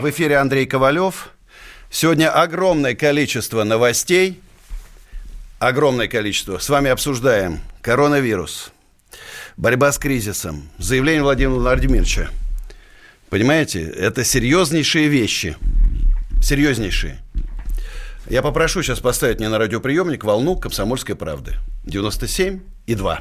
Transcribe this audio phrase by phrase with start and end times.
[0.00, 1.28] В эфире Андрей Ковалев.
[1.90, 4.40] Сегодня огромное количество новостей.
[5.58, 6.56] Огромное количество.
[6.56, 8.72] С вами обсуждаем коронавирус,
[9.58, 12.30] борьба с кризисом, заявление Владимира Владимировича.
[13.28, 15.58] Понимаете, это серьезнейшие вещи.
[16.42, 17.18] Серьезнейшие.
[18.30, 21.56] Я попрошу сейчас поставить мне на радиоприемник волну «Комсомольской правды».
[21.84, 23.20] 97 и 2.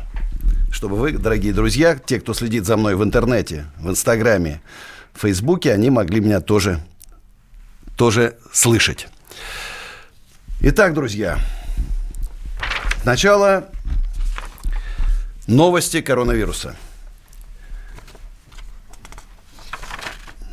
[0.71, 4.61] Чтобы вы, дорогие друзья, те, кто следит за мной в интернете, в Инстаграме,
[5.13, 6.79] в Фейсбуке, они могли меня тоже,
[7.95, 9.07] тоже слышать.
[10.61, 11.39] Итак, друзья,
[13.03, 13.69] сначала
[15.47, 16.75] новости коронавируса.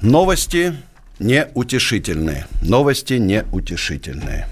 [0.03, 0.77] Новости
[1.19, 2.47] неутешительные.
[2.63, 4.47] Новости неутешительные.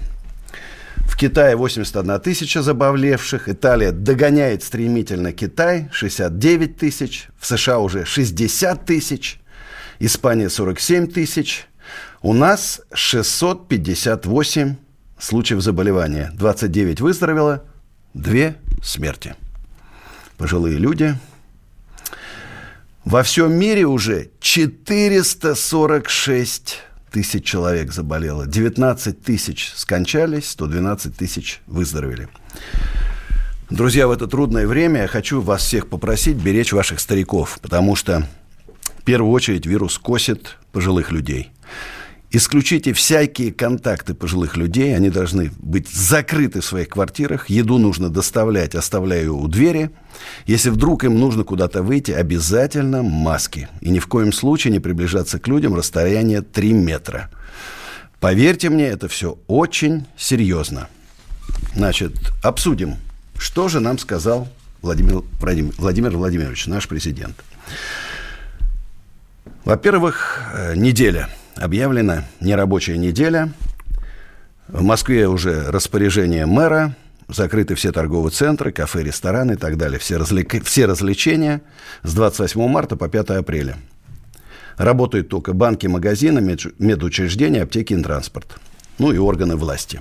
[1.07, 3.47] В Китае 81 тысяча заболевших.
[3.47, 5.87] Италия догоняет стремительно Китай.
[5.93, 7.27] 69 тысяч.
[7.39, 9.39] В США уже 60 тысяч.
[9.99, 11.67] Испания 47 тысяч.
[12.21, 14.75] У нас 658
[15.19, 16.31] случаев заболевания.
[16.33, 17.65] 29 выздоровело,
[18.13, 19.35] 2 смерти.
[20.37, 21.17] Пожилые люди.
[23.05, 28.47] Во всем мире уже 446 тысяч человек заболело.
[28.47, 32.27] 19 тысяч скончались, 112 тысяч выздоровели.
[33.69, 38.27] Друзья, в это трудное время я хочу вас всех попросить беречь ваших стариков, потому что
[39.05, 41.51] первую очередь вирус косит пожилых людей.
[42.31, 48.75] Исключите всякие контакты пожилых людей, они должны быть закрыты в своих квартирах, еду нужно доставлять,
[48.75, 49.91] оставляя ее у двери.
[50.45, 53.69] Если вдруг им нужно куда-то выйти, обязательно маски.
[53.79, 57.29] И ни в коем случае не приближаться к людям расстояние 3 метра.
[58.19, 60.89] Поверьте мне, это все очень серьезно.
[61.73, 62.13] Значит,
[62.43, 62.95] обсудим,
[63.37, 64.49] что же нам сказал
[64.81, 65.23] Владимир,
[65.77, 67.35] Владимир Владимирович, наш президент.
[69.65, 71.27] Во-первых, э, неделя.
[71.55, 73.51] Объявлена нерабочая неделя.
[74.67, 76.95] В Москве уже распоряжение мэра.
[77.27, 79.97] Закрыты все торговые центры, кафе, рестораны и так далее.
[79.97, 80.63] Все, развлек...
[80.63, 81.63] все развлечения
[82.03, 83.77] с 28 марта по 5 апреля.
[84.77, 88.59] Работают только банки, магазины, медучреждения, аптеки и транспорт.
[88.99, 89.99] Ну и органы власти.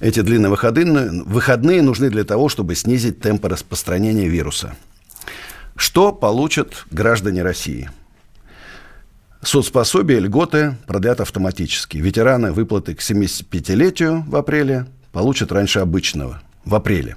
[0.00, 4.76] Эти длинные выходные, выходные нужны для того, чтобы снизить темпы распространения вируса.
[5.76, 7.90] Что получат граждане России–
[9.42, 11.98] Соцпособия, льготы продлят автоматически.
[11.98, 17.16] Ветераны выплаты к 75-летию в апреле получат раньше обычного, в апреле.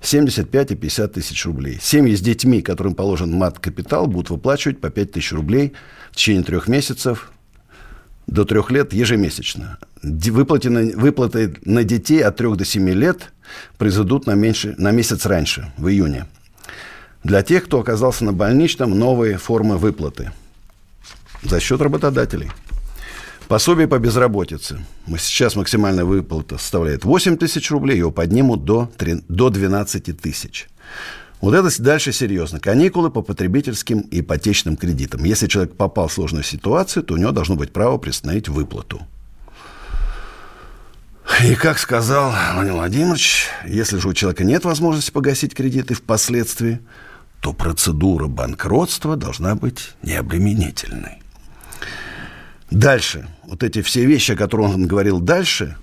[0.00, 1.78] 75 и 50 тысяч рублей.
[1.82, 5.72] Семьи с детьми, которым положен мат-капитал, будут выплачивать по 5 тысяч рублей
[6.12, 7.32] в течение трех месяцев
[8.28, 9.78] до трех лет ежемесячно.
[10.02, 13.32] Выплаты на, выплаты на детей от 3 до 7 лет
[13.78, 16.26] произойдут на, меньше, на месяц раньше, в июне.
[17.24, 20.30] Для тех, кто оказался на больничном, новые формы выплаты–
[21.42, 22.50] за счет работодателей.
[23.48, 24.84] Пособие по безработице.
[25.18, 30.68] Сейчас максимальная выплата составляет 8 тысяч рублей, его поднимут до, 3, до 12 тысяч.
[31.40, 32.60] Вот это дальше серьезно.
[32.60, 35.24] Каникулы по потребительским и ипотечным кредитам.
[35.24, 39.00] Если человек попал в сложную ситуацию, то у него должно быть право приостановить выплату.
[41.44, 46.80] И как сказал Владимир Владимирович, если же у человека нет возможности погасить кредиты впоследствии,
[47.40, 51.22] то процедура банкротства должна быть необременительной.
[52.70, 53.28] Дальше.
[53.44, 55.76] Вот эти все вещи, о которых он говорил дальше,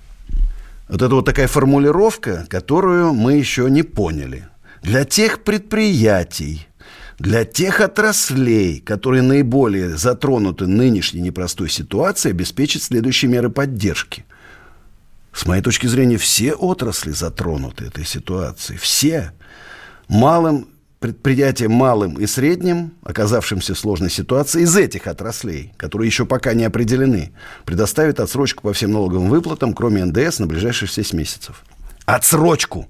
[0.88, 4.46] вот это вот такая формулировка, которую мы еще не поняли.
[4.82, 6.68] Для тех предприятий,
[7.18, 14.24] для тех отраслей, которые наиболее затронуты нынешней непростой ситуацией, обеспечить следующие меры поддержки.
[15.32, 18.78] С моей точки зрения, все отрасли затронуты этой ситуацией.
[18.78, 19.32] Все.
[20.08, 20.68] Малым
[21.06, 26.64] предприятиям малым и средним, оказавшимся в сложной ситуации, из этих отраслей, которые еще пока не
[26.64, 27.32] определены,
[27.64, 31.62] предоставит отсрочку по всем налоговым выплатам, кроме НДС, на ближайшие 6 месяцев.
[32.06, 32.88] Отсрочку.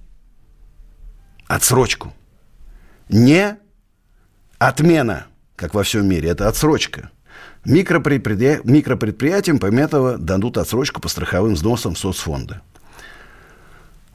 [1.46, 2.14] Отсрочку.
[3.10, 3.58] Не
[4.56, 7.10] отмена, как во всем мире, это отсрочка.
[7.66, 12.62] Микропредприятиям, микропредприятиям помимо этого дадут отсрочку по страховым взносам соцфонда.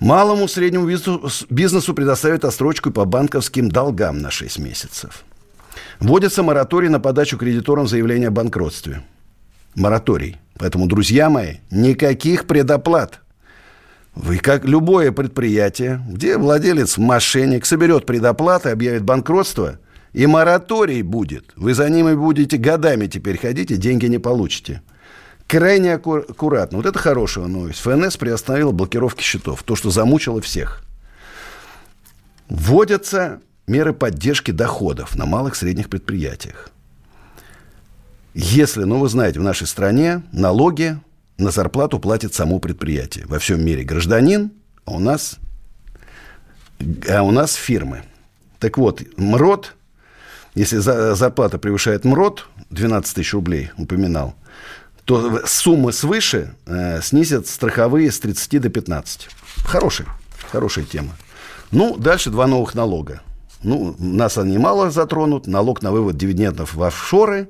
[0.02, 5.24] Малому среднему бизнесу предоставят отсрочку по банковским долгам на 6 месяцев.
[6.00, 9.04] Вводится мораторий на подачу кредиторам заявления о банкротстве.
[9.76, 10.38] Мораторий.
[10.58, 13.22] Поэтому, друзья мои, никаких предоплат.
[14.16, 19.78] Вы как любое предприятие, где владелец мошенник соберет предоплаты, объявит банкротство,
[20.14, 21.52] и мораторий будет.
[21.56, 24.82] Вы за ними будете годами теперь ходить, и деньги не получите.
[25.52, 26.78] Крайне аккуратно.
[26.78, 27.82] Вот это хорошая новость.
[27.82, 29.64] ФНС приостановила блокировки счетов.
[29.64, 30.82] То, что замучило всех.
[32.48, 36.70] Вводятся меры поддержки доходов на малых и средних предприятиях.
[38.34, 40.98] Если, ну вы знаете, в нашей стране налоги
[41.38, 43.26] на зарплату платит само предприятие.
[43.26, 44.52] Во всем мире гражданин,
[44.86, 45.36] а у нас,
[47.10, 48.04] а у нас фирмы.
[48.58, 49.76] Так вот, МРОД,
[50.56, 54.36] если за, зарплата превышает МРОД, 12 тысяч рублей упоминал,
[55.12, 59.28] то суммы свыше э, снизят страховые с 30 до 15.
[59.66, 60.08] Хорошая,
[60.50, 61.18] хорошая тема.
[61.72, 63.22] Ну, дальше два новых налога.
[63.62, 65.48] Ну, нас они мало затронут.
[65.48, 67.50] Налог на вывод дивидендов в офшоры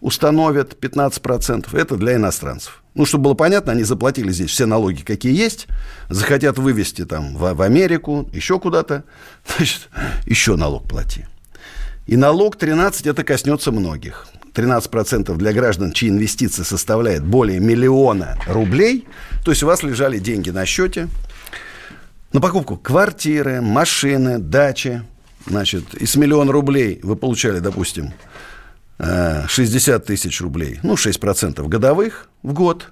[0.00, 1.76] установят 15%.
[1.76, 2.84] Это для иностранцев.
[2.94, 5.66] Ну, чтобы было понятно, они заплатили здесь все налоги, какие есть.
[6.10, 9.02] Захотят вывести там в, в Америку, еще куда-то.
[9.56, 9.88] Значит,
[10.26, 11.26] еще налог плати.
[12.06, 14.28] И налог 13 это коснется многих.
[14.54, 19.06] 13% для граждан, чьи инвестиции составляют более миллиона рублей.
[19.44, 21.08] То есть у вас лежали деньги на счете
[22.32, 25.02] на покупку квартиры, машины, дачи.
[25.46, 28.12] Значит, и с миллиона рублей вы получали, допустим,
[28.98, 32.90] 60 э, тысяч рублей, ну, 6% годовых в год,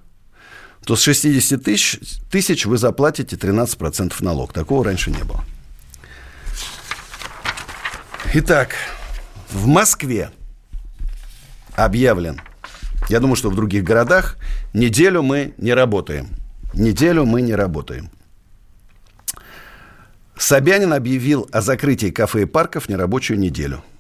[0.85, 1.99] то с 60 тысяч,
[2.31, 4.53] тысяч вы заплатите 13% налог.
[4.53, 5.45] Такого раньше не было.
[8.35, 8.71] Итак,
[9.51, 10.31] в Москве
[11.75, 12.41] объявлен,
[13.09, 14.37] я думаю, что в других городах,
[14.73, 16.29] неделю мы не работаем.
[16.75, 18.11] Неделю мы не работаем.
[20.37, 23.85] Собянин объявил о закрытии кафе и парков нерабочую неделю–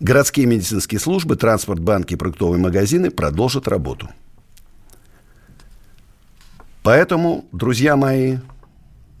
[0.00, 4.08] Городские медицинские службы, транспорт, банки и продуктовые магазины продолжат работу.
[6.82, 8.38] Поэтому, друзья мои,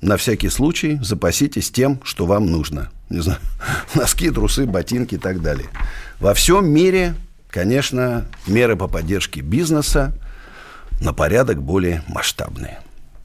[0.00, 2.90] на всякий случай запаситесь тем, что вам нужно.
[3.08, 3.40] Не знаю,
[3.94, 5.68] носки, трусы, ботинки и так далее.
[6.18, 7.14] Во всем мире,
[7.48, 10.14] конечно, меры по поддержке бизнеса
[11.00, 12.80] на порядок более масштабные.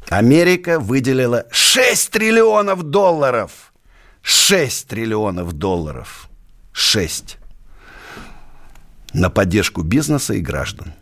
[0.10, 3.74] Америка выделила 6 триллионов долларов.
[4.22, 6.30] 6 триллионов долларов.
[6.72, 7.38] 6
[9.16, 10.94] на поддержку бизнеса и граждан.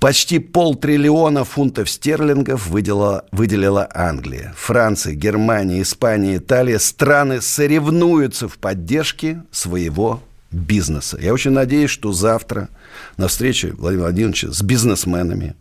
[0.00, 4.54] Почти полтриллиона фунтов стерлингов выделила, выделила Англия.
[4.56, 6.78] Франция, Германия, Испания, Италия.
[6.78, 11.18] Страны соревнуются в поддержке своего бизнеса.
[11.20, 12.70] Я очень надеюсь, что завтра
[13.18, 15.54] на встрече Владимира Владимировича с бизнесменами.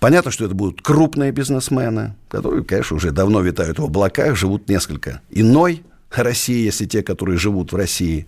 [0.00, 5.20] Понятно, что это будут крупные бизнесмены, которые, конечно, уже давно витают в облаках, живут несколько
[5.30, 8.26] иной России, если те, которые живут в России.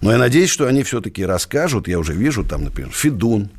[0.00, 1.88] Но я надеюсь, что они все-таки расскажут.
[1.88, 3.50] Я уже вижу там, например, Федун,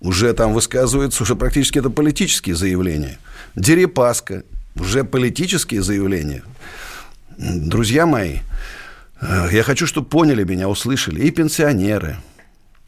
[0.00, 3.18] уже там высказывается, уже практически это политические заявления.
[3.54, 4.44] Дерипаска,
[4.76, 6.42] уже политические заявления.
[7.36, 8.38] Друзья мои,
[9.20, 12.16] э, я хочу, чтобы поняли меня, услышали и пенсионеры,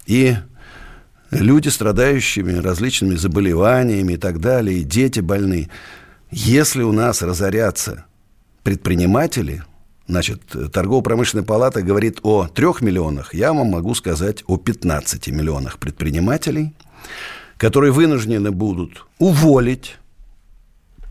[0.07, 0.37] и
[1.31, 5.69] люди, страдающими различными заболеваниями и так далее, и дети больные.
[6.31, 8.05] Если у нас разорятся
[8.63, 9.63] предприниматели–
[10.09, 10.43] Значит,
[10.73, 16.75] торгово-промышленная палата говорит о 3 миллионах, я вам могу сказать о 15 миллионах предпринимателей,
[17.57, 19.97] которые вынуждены будут уволить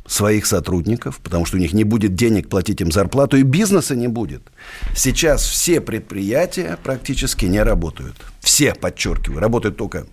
[0.06, 4.08] своих сотрудников, потому что у них не будет денег платить им зарплату, и бизнеса не
[4.08, 4.42] будет.
[4.96, 8.15] Сейчас все предприятия практически не работают.
[8.42, 10.06] Все, подчеркиваю, работают только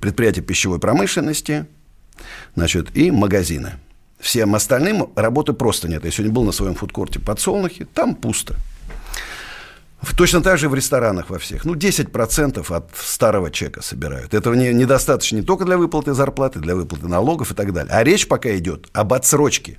[0.00, 1.66] предприятия пищевой промышленности,
[2.56, 3.74] значит, и магазины.
[4.18, 6.04] Всем остальным работы просто нет.
[6.04, 8.56] Я сегодня был на своем фудкорте подсолнухи, там пусто.
[10.16, 11.64] Точно так же в ресторанах во всех.
[11.64, 14.34] Ну, 10% от старого чека собирают.
[14.34, 17.92] Этого не, недостаточно не только для выплаты зарплаты, для выплаты налогов и так далее.
[17.92, 19.78] А речь пока идет об отсрочке.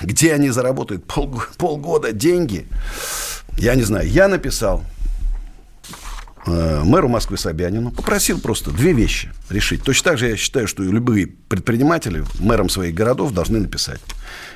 [0.00, 2.66] Где они заработают пол, полгода деньги,
[3.58, 4.08] я не знаю.
[4.08, 4.82] Я написал
[6.46, 9.82] мэру Москвы Собянину попросил просто две вещи решить.
[9.82, 14.00] Точно так же я считаю, что и любые предприниматели мэрам своих городов должны написать.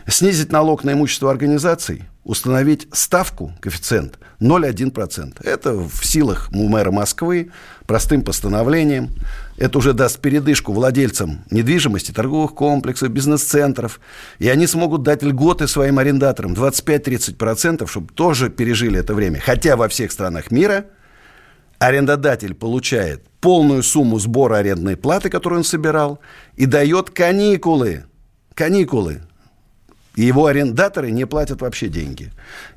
[0.06, 5.44] Снизить налог на имущество организаций, установить ставку, коэффициент 0,1%.
[5.44, 7.50] Это в силах у мэра Москвы
[7.86, 9.10] простым постановлением.
[9.56, 14.00] Это уже даст передышку владельцам недвижимости, торговых комплексов, бизнес-центров.
[14.38, 19.40] И они смогут дать льготы своим арендаторам 25-30%, чтобы тоже пережили это время.
[19.40, 20.86] Хотя во всех странах мира–
[21.86, 26.18] арендодатель получает полную сумму сбора арендной платы, которую он собирал,
[26.56, 28.04] и дает каникулы.
[28.54, 29.20] Каникулы.
[30.14, 32.30] и его арендаторы не платят вообще деньги.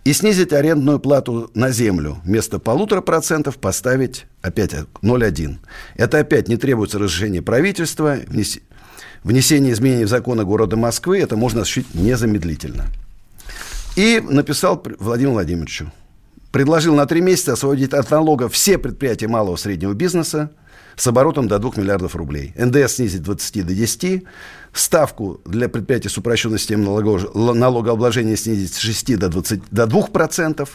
[0.03, 5.57] И снизить арендную плату на землю вместо полутора процентов поставить опять 0,1.
[5.95, 8.17] Это опять не требуется разрешения правительства,
[9.23, 12.85] внесение изменений в законы города Москвы, это можно осуществить незамедлительно.
[13.95, 15.91] И написал Владимиру Владимировичу.
[16.51, 20.51] Предложил на три месяца освободить от налога все предприятия малого и среднего бизнеса
[20.95, 22.53] с оборотом до 2 миллиардов рублей.
[22.55, 24.23] НДС снизить 20 до 10,
[24.73, 27.03] ставку для предприятий с упрощенной системой
[27.35, 30.67] налогообложения снизить с 6 до, 20, до 2%,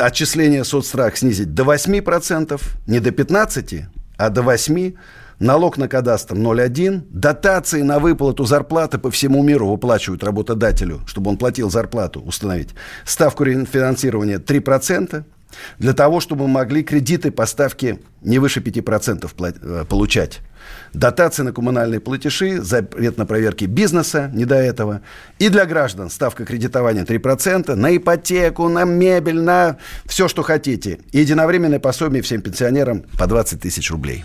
[0.00, 3.84] отчисление соцстрах снизить до 8%, не до 15%,
[4.16, 4.96] а до 8%,
[5.38, 11.36] налог на кадастр 0,1, дотации на выплату зарплаты по всему миру выплачивают работодателю, чтобы он
[11.36, 12.70] платил зарплату, установить.
[13.04, 15.24] Ставку рефинансирования 3%,
[15.78, 20.40] для того, чтобы мы могли кредиты по ставке не выше 5% э, получать.
[20.92, 25.02] Дотации на коммунальные платежи, запрет на проверки бизнеса, не до этого.
[25.38, 29.76] И для граждан ставка кредитования 3%, на ипотеку, на мебель, на
[30.06, 30.98] все, что хотите.
[31.12, 34.24] И единовременное пособие всем пенсионерам по 20 тысяч рублей.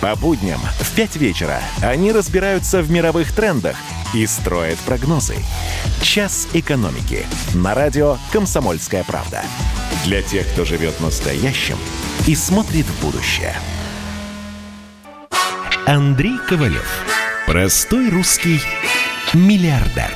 [0.00, 3.76] По будням в 5 вечера они разбираются в мировых трендах
[4.14, 5.36] и строят прогнозы.
[6.00, 9.42] «Час экономики» на радио «Комсомольская правда».
[10.06, 11.76] Для тех, кто живет настоящим
[12.26, 13.54] и смотрит в будущее.
[15.86, 16.88] Андрей Ковалев.
[17.46, 18.60] Простой русский
[19.34, 20.10] миллиардер.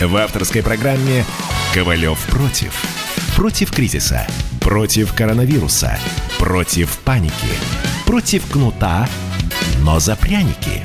[0.00, 1.24] В авторской программе
[1.74, 2.72] «Ковалев против».
[3.36, 4.26] Против кризиса,
[4.60, 5.98] против коронавируса,
[6.38, 7.32] против паники,
[8.12, 9.08] против кнута,
[9.80, 10.82] но за пряники.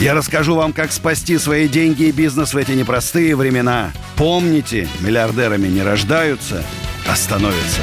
[0.00, 3.92] Я расскажу вам, как спасти свои деньги и бизнес в эти непростые времена.
[4.16, 6.64] Помните, миллиардерами не рождаются,
[7.08, 7.82] а становятся.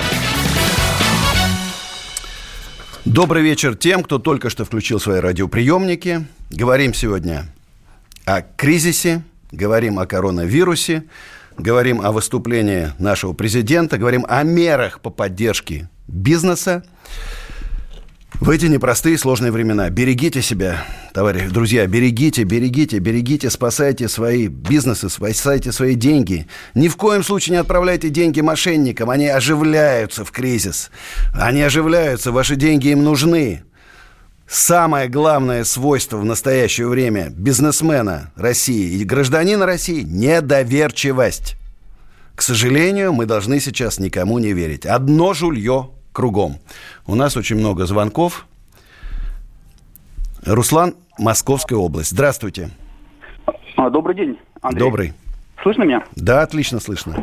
[3.05, 6.27] Добрый вечер тем, кто только что включил свои радиоприемники.
[6.49, 7.45] Говорим сегодня
[8.25, 11.05] о кризисе, говорим о коронавирусе,
[11.57, 16.83] говорим о выступлении нашего президента, говорим о мерах по поддержке бизнеса.
[18.41, 20.83] В эти непростые сложные времена берегите себя,
[21.13, 26.47] товарищи, друзья, берегите, берегите, берегите, спасайте свои бизнесы, спасайте свои деньги.
[26.73, 30.89] Ни в коем случае не отправляйте деньги мошенникам, они оживляются в кризис.
[31.35, 33.61] Они оживляются, ваши деньги им нужны.
[34.47, 41.57] Самое главное свойство в настоящее время бизнесмена России и гражданина России– недоверчивость.
[42.33, 44.87] К сожалению, мы должны сейчас никому не верить.
[44.87, 46.57] Одно жулье кругом.
[47.07, 48.45] У нас очень много звонков.
[50.45, 52.11] Руслан, Московская область.
[52.11, 52.69] Здравствуйте.
[53.75, 54.79] А, добрый день, Андрей.
[54.79, 55.13] Добрый.
[55.61, 56.03] Слышно меня?
[56.15, 57.15] Да, отлично слышно.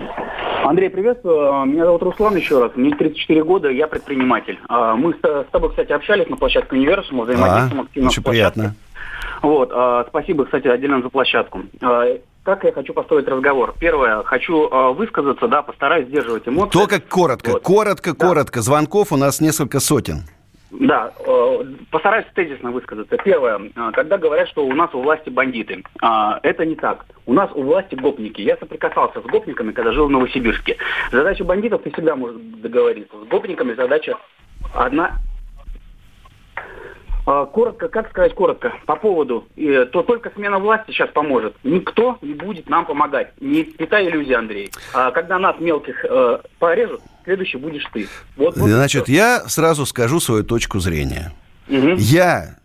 [0.65, 1.53] Андрей, приветствую.
[1.53, 2.73] А, меня зовут Руслан еще раз.
[2.77, 4.59] Мне 34 года, я предприниматель.
[4.69, 8.09] А, мы с тобой, кстати, общались на площадке Универсума, взаимодействуем а, активно.
[8.09, 8.75] Очень приятно.
[9.43, 9.71] Вот,
[10.09, 11.63] спасибо, кстати, отдельно за площадку
[12.49, 13.75] как я хочу построить разговор.
[13.79, 16.79] Первое, хочу э, высказаться, да, постараюсь сдерживать эмоции.
[16.79, 17.63] Только коротко, вот.
[17.63, 18.27] коротко, да.
[18.27, 18.63] коротко.
[18.63, 20.23] Звонков у нас несколько сотен.
[20.71, 23.19] Да, э, постараюсь тезисно высказаться.
[23.19, 26.07] Первое, э, когда говорят, что у нас у власти бандиты, э,
[26.43, 27.05] это не так.
[27.27, 28.41] У нас у власти гопники.
[28.41, 30.79] Я соприкасался с гопниками, когда жил в Новосибирске.
[31.13, 33.15] Задача бандитов ты всегда можешь договориться.
[33.15, 34.17] С гопниками задача
[34.75, 35.28] одна а,
[37.53, 39.47] коротко, как сказать коротко, по поводу,
[39.93, 41.55] то только смена власти сейчас поможет.
[41.63, 43.33] Никто не будет нам помогать.
[43.41, 44.71] Не питай иллюзий, Андрей.
[44.95, 48.09] А когда нас мелких э, порежут, следующий будешь ты.
[48.37, 49.13] Вот, вот Значит, все.
[49.13, 51.35] я сразу скажу свою точку зрения.
[51.69, 51.97] Угу.
[51.99, 52.57] Я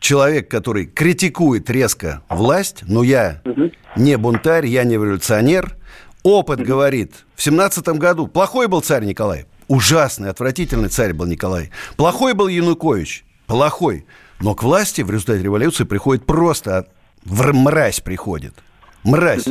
[0.00, 3.70] человек, который критикует резко власть, но я угу.
[3.96, 5.76] не бунтарь, я не революционер.
[6.22, 6.68] Опыт угу.
[6.68, 11.70] говорит, в семнадцатом году плохой был царь Николай, ужасный, отвратительный царь был Николай.
[11.98, 14.06] Плохой был Янукович, плохой.
[14.40, 16.88] Но к власти в результате революции приходит просто
[17.24, 18.54] в мразь приходит.
[19.02, 19.46] Мразь.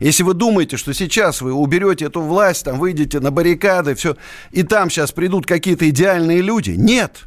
[0.00, 4.16] Если вы думаете, что сейчас вы уберете эту власть, там выйдете на баррикады, все,
[4.50, 7.24] и там сейчас придут какие-то идеальные люди, нет.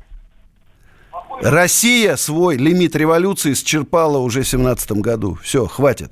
[1.42, 5.38] Россия свой лимит революции счерпала уже в 17 году.
[5.42, 6.12] Все, хватит.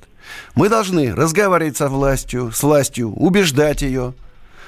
[0.56, 4.14] Мы должны разговаривать со властью, с властью, убеждать ее,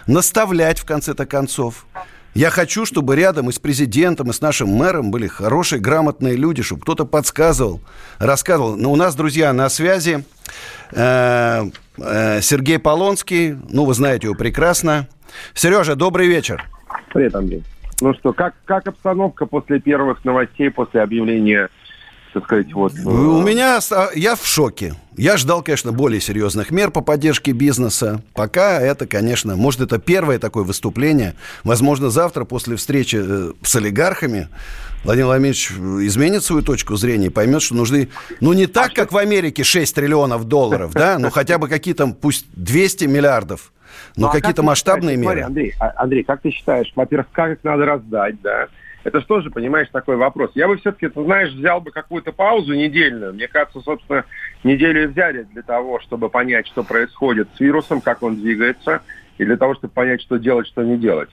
[0.08, 1.86] наставлять в конце-то концов.
[2.34, 6.64] Я хочу, чтобы рядом и с президентом, и с нашим мэром были хорошие, грамотные люди,
[6.64, 7.82] чтобы кто-то подсказывал,
[8.20, 8.78] рассказывал.
[8.78, 10.24] Но у нас, друзья, на связи
[10.94, 11.64] э,
[11.98, 13.58] э, Сергей Полонский.
[13.70, 15.10] Ну, вы знаете его прекрасно.
[15.54, 16.64] Сережа, добрый вечер.
[17.14, 17.64] Привет, Андрей.
[18.00, 21.70] Ну что, как, как обстановка после первых новостей, после объявления
[22.34, 22.94] так сказать, вот...
[22.94, 23.80] Э, у меня...
[24.16, 24.96] Я в шоке.
[25.18, 28.22] Я ждал, конечно, более серьезных мер по поддержке бизнеса.
[28.34, 31.36] Пока это, конечно, может, это первое такое выступление.
[31.64, 34.48] Возможно, завтра после встречи э, с олигархами
[35.04, 38.10] Владимир Владимирович изменит свою точку зрения и поймет, что нужны,
[38.40, 42.46] ну, не так, как в Америке 6 триллионов долларов, да, но хотя бы какие-то, пусть
[42.54, 43.72] 200 миллиардов,
[44.16, 45.42] но ну, а какие-то масштабные меры.
[45.42, 48.68] Смотри, Андрей, а, Андрей, как ты считаешь, во-первых, как их надо раздать, да?
[49.04, 50.52] Это что же, понимаешь, такой вопрос.
[50.54, 53.34] Я бы все-таки, ты знаешь, взял бы какую-то паузу недельную.
[53.34, 54.26] Мне кажется, собственно,
[54.64, 59.02] неделю взяли для того, чтобы понять, что происходит с вирусом, как он двигается,
[59.38, 61.30] и для того, чтобы понять, что делать, что не делать.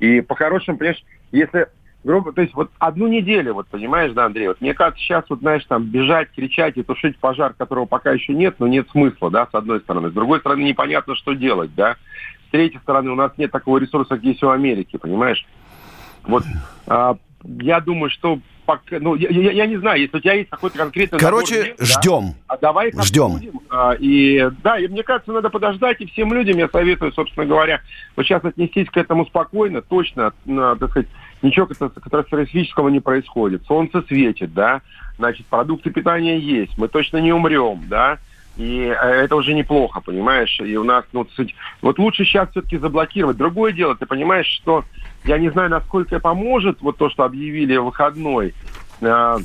[0.00, 1.68] И по-хорошему, понимаешь, если
[2.04, 5.40] грубо, то есть вот одну неделю, вот понимаешь, да, Андрей, вот мне кажется, сейчас вот,
[5.40, 9.46] знаешь, там бежать, кричать и тушить пожар, которого пока еще нет, но нет смысла, да,
[9.46, 10.10] с одной стороны.
[10.10, 11.96] С другой стороны, непонятно, что делать, да.
[12.48, 15.46] С третьей стороны, у нас нет такого ресурса, как есть у Америки, понимаешь?
[16.24, 16.44] Вот
[16.86, 20.50] а, я думаю, что пока, ну, я, я, я не знаю, если у тебя есть
[20.50, 21.18] какой-то конкретный...
[21.18, 22.26] Короче, набор, ждем.
[22.28, 23.40] Да, а давай ждем.
[23.70, 27.80] А, и да, и мне кажется, надо подождать, и всем людям я советую, собственно говоря,
[28.16, 31.08] вот сейчас отнестись к этому спокойно, точно, так сказать,
[31.42, 33.64] ничего катастрофического не происходит.
[33.66, 34.82] Солнце светит, да,
[35.18, 38.18] значит, продукты питания есть, мы точно не умрем, да,
[38.56, 40.60] и э, это уже неплохо, понимаешь?
[40.60, 41.54] И у нас, ну, суть...
[41.80, 43.36] вот лучше сейчас все-таки заблокировать.
[43.36, 44.84] Другое дело, ты понимаешь, что
[45.24, 48.54] я не знаю, насколько поможет вот то, что объявили выходной.
[49.00, 49.38] Э,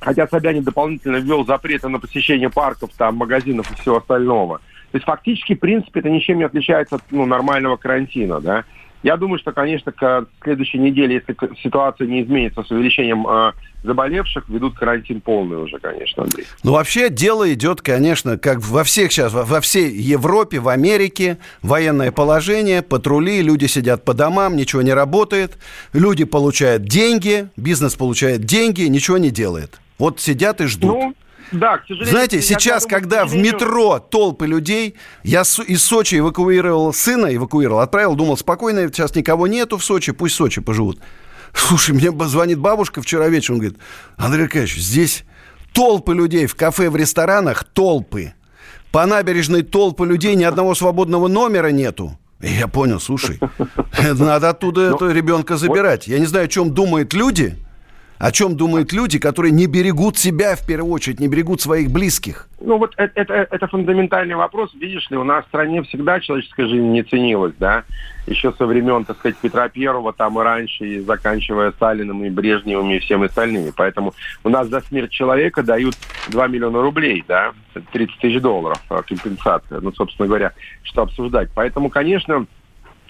[0.00, 4.58] хотя Собянин дополнительно ввел запреты на посещение парков, там, магазинов и всего остального.
[4.90, 8.64] То есть фактически, в принципе, это ничем не отличается от ну, нормального карантина, да.
[9.02, 14.48] Я думаю, что, конечно, к следующей неделе, если ситуация не изменится с увеличением э, заболевших,
[14.48, 16.46] ведут карантин полный уже, конечно, Андрей.
[16.62, 22.12] Ну, вообще дело идет, конечно, как во всех сейчас, во всей Европе, в Америке, военное
[22.12, 25.58] положение, патрули, люди сидят по домам, ничего не работает,
[25.92, 29.80] люди получают деньги, бизнес получает деньги, ничего не делает.
[29.98, 30.90] Вот сидят и ждут.
[30.90, 31.14] Ну,
[31.52, 32.10] да, к сожалению.
[32.10, 38.14] Знаете, сейчас, думаю, когда в метро толпы людей, я из Сочи эвакуировал сына, эвакуировал, отправил,
[38.14, 40.98] думал, спокойно, сейчас никого нету в Сочи, пусть в Сочи поживут.
[41.52, 43.78] Слушай, мне звонит бабушка вчера вечером, говорит,
[44.16, 45.24] Андрей Аркадьевич, здесь
[45.72, 48.34] толпы людей в кафе, в ресторанах, толпы.
[48.90, 52.18] По набережной толпы людей, ни одного свободного номера нету.
[52.40, 53.38] И я понял, слушай,
[54.18, 54.96] надо оттуда Но...
[54.96, 56.06] этого ребенка забирать.
[56.06, 57.56] Я не знаю, о чем думают люди,
[58.22, 62.48] о чем думают люди, которые не берегут себя в первую очередь, не берегут своих близких?
[62.60, 64.72] Ну вот это, это, это фундаментальный вопрос.
[64.74, 67.82] Видишь ли, у нас в стране всегда человеческая жизнь не ценилась, да?
[68.28, 72.92] Еще со времен, так сказать, Петра Первого, там и раньше, и заканчивая Сталиным и Брежневым
[72.92, 73.72] и всеми остальными.
[73.74, 75.96] Поэтому у нас за смерть человека дают
[76.28, 77.50] 2 миллиона рублей, да?
[77.92, 79.80] 30 тысяч долларов а, компенсация.
[79.80, 80.52] Ну, собственно говоря,
[80.84, 81.48] что обсуждать.
[81.56, 82.61] Поэтому, конечно, Э,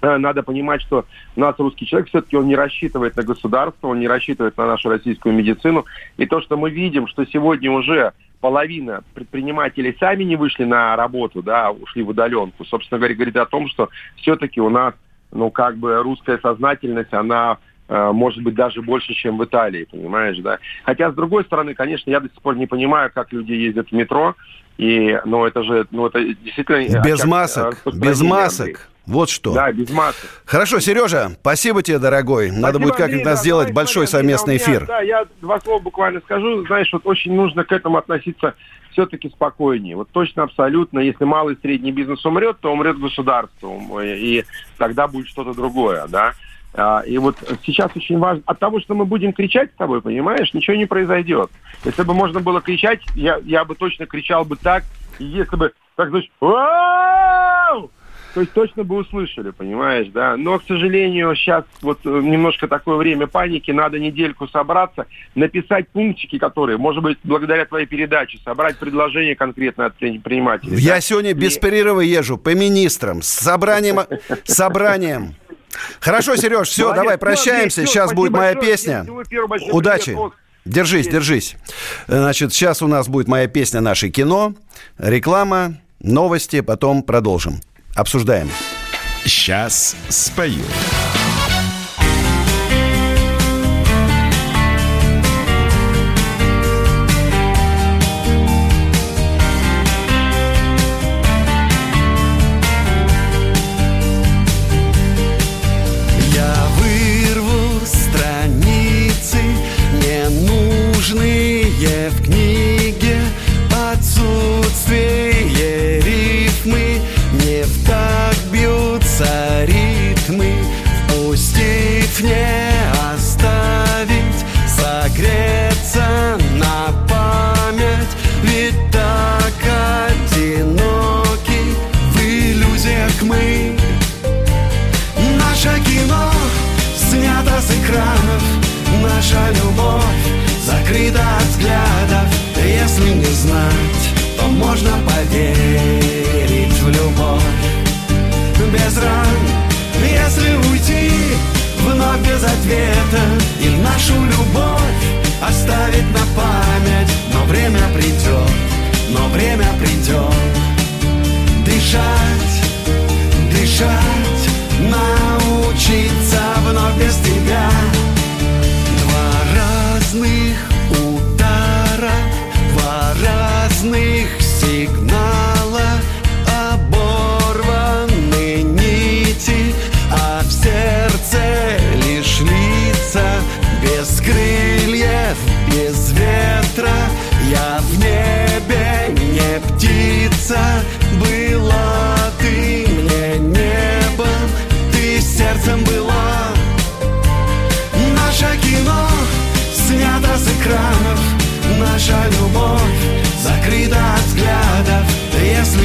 [0.03, 4.57] надо понимать, что нас русский человек все-таки он не рассчитывает на государство, он не рассчитывает
[4.57, 5.85] на нашу российскую медицину.
[6.17, 11.43] И то, что мы видим, что сегодня уже половина предпринимателей сами не вышли на работу,
[11.43, 14.95] да, ушли в удаленку, собственно говоря, говорит о том, что все-таки у нас,
[15.31, 20.39] ну, как бы русская сознательность, она э, может быть даже больше, чем в Италии, понимаешь,
[20.39, 20.59] да.
[20.83, 23.93] Хотя, с другой стороны, конечно, я до сих пор не понимаю, как люди ездят в
[23.93, 24.35] метро,
[24.77, 27.01] и, ну, это же, ну, это действительно...
[27.05, 28.89] Без масок, без масок.
[29.07, 29.53] Вот что.
[29.53, 30.29] Да, без масок.
[30.45, 32.47] Хорошо, Сережа, спасибо тебе, дорогой.
[32.47, 34.87] Спасибо, Надо будет как-нибудь да, сделать давай, большой смотри, совместный эфир.
[34.87, 36.65] Да, я два слова буквально скажу.
[36.67, 38.55] Знаешь, вот очень нужно к этому относиться
[38.93, 39.97] все-таки спокойнее.
[39.97, 43.81] Вот точно, абсолютно, если малый и средний бизнес умрет, то умрет государство.
[44.03, 44.45] И
[44.79, 46.35] тогда будет что-то другое, да.
[46.75, 50.55] А, и вот сейчас очень важно, от того, что мы будем кричать с тобой, понимаешь,
[50.55, 51.51] ничего не произойдет.
[51.85, 54.85] Если бы можно было кричать, я, я бы точно кричал бы так,
[55.19, 56.31] если бы, так значит,
[58.35, 60.37] то есть точно бы услышали, понимаешь, да.
[60.37, 66.39] Но, к сожалению, сейчас вот э, немножко такое время паники, надо недельку собраться, написать пунктики,
[66.39, 70.77] которые, может быть, благодаря твоей передаче, собрать предложение конкретно от предпринимателей.
[70.77, 71.01] Я да?
[71.01, 74.01] сегодня без перерыва езжу по министрам, с собранием,
[74.45, 75.35] собранием.
[76.01, 77.87] Хорошо, Сереж, все, давай прощаемся.
[77.87, 79.07] Сейчас будет моя песня.
[79.71, 80.17] Удачи.
[80.65, 81.57] Держись, держись.
[82.07, 84.55] Значит, сейчас у нас будет моя песня «Наше кино»,
[84.97, 87.61] реклама, новости, потом продолжим.
[87.95, 88.51] Обсуждаем.
[89.25, 90.65] Сейчас спою.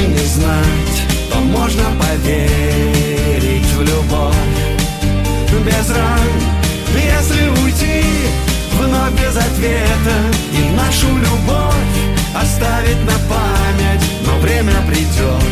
[0.08, 4.34] Не знать, то можно поверить в любовь.
[5.64, 6.30] Без ран,
[6.94, 8.04] если уйти
[8.78, 10.16] вновь без ответа.
[10.52, 11.74] И нашу любовь
[12.34, 14.04] оставить на память.
[14.24, 15.44] Но время придет,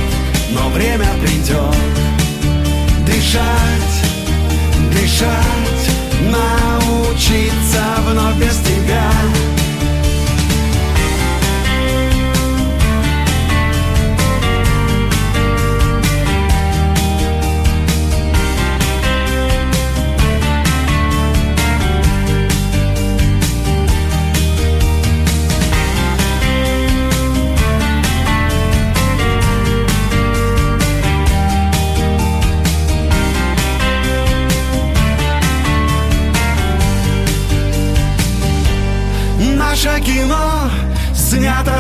[0.50, 1.76] но время придет.
[3.04, 3.96] Дышать,
[4.92, 5.90] дышать,
[6.30, 9.10] научиться вновь без тебя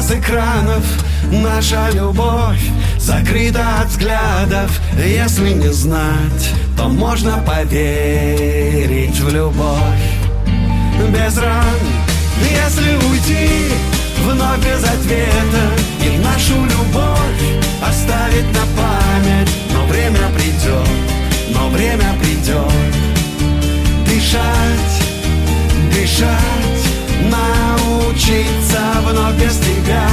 [0.06, 0.84] с экранов.
[1.32, 4.80] Наша любовь закрыта от взглядов.
[4.96, 10.06] Если не знать, то можно поверить в любовь.
[11.10, 11.80] Без ран,
[12.40, 13.48] если уйти
[14.22, 15.64] вновь без ответа.
[16.04, 17.42] И нашу любовь
[17.82, 19.50] оставить на память.
[19.72, 20.88] Но время придет,
[21.52, 22.94] но время придет.
[24.06, 25.02] Дышать,
[25.92, 26.56] дышать
[28.06, 30.08] научиться вновь без тебя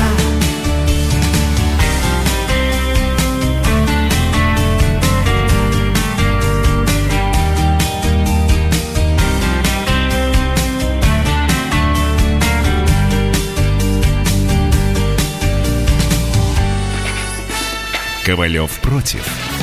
[18.25, 19.62] Ковалев против.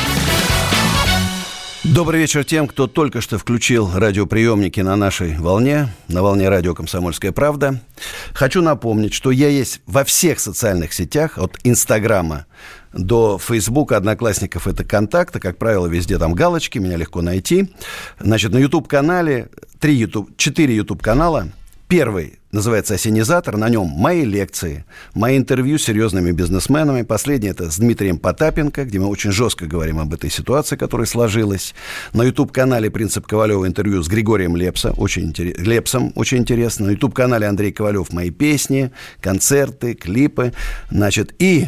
[1.93, 7.33] Добрый вечер тем, кто только что включил радиоприемники на нашей волне, на волне радио «Комсомольская
[7.33, 7.81] правда».
[8.33, 12.45] Хочу напомнить, что я есть во всех социальных сетях, от Инстаграма
[12.93, 17.73] до Фейсбука, Одноклассников это контакты, как правило, везде там галочки, меня легко найти.
[18.21, 19.49] Значит, на YouTube-канале,
[19.81, 21.49] три YouTube, четыре YouTube-канала–
[21.91, 23.57] Первый называется «Осенизатор».
[23.57, 27.01] На нем мои лекции, мои интервью с серьезными бизнесменами.
[27.01, 31.75] Последний– это с Дмитрием Потапенко, где мы очень жестко говорим об этой ситуации, которая сложилась.
[32.13, 35.57] На YouTube-канале «Принцип Ковалева» интервью с Григорием Лепса, очень интерес...
[35.57, 36.85] Лепсом, очень интересно.
[36.85, 40.53] На YouTube-канале Андрей Ковалев мои песни, концерты, клипы.
[40.91, 41.67] Значит, и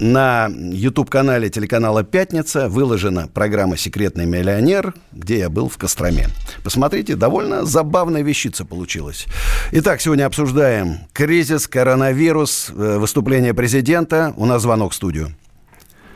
[0.00, 6.26] на YouTube-канале телеканала «Пятница» выложена программа «Секретный миллионер», где я был в Костроме.
[6.64, 9.26] Посмотрите, довольно забавная вещица получилась.
[9.72, 14.32] Итак, сегодня обсуждаем кризис, коронавирус, э, выступление президента.
[14.36, 15.28] У нас звонок в студию.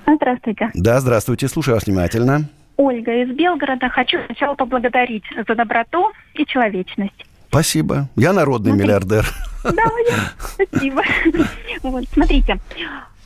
[0.07, 0.70] Здравствуйте.
[0.75, 2.49] Да, здравствуйте, слушаю вас внимательно.
[2.77, 3.88] Ольга из Белгорода.
[3.90, 7.25] Хочу сначала поблагодарить за доброту и человечность.
[7.49, 8.09] Спасибо.
[8.16, 8.85] Я народный Смотри.
[8.87, 9.27] миллиардер.
[9.62, 10.33] Да, я-
[10.66, 11.03] спасибо.
[11.83, 12.59] Вот, смотрите,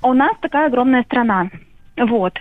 [0.02, 1.50] у нас такая огромная страна.
[2.00, 2.34] Вот.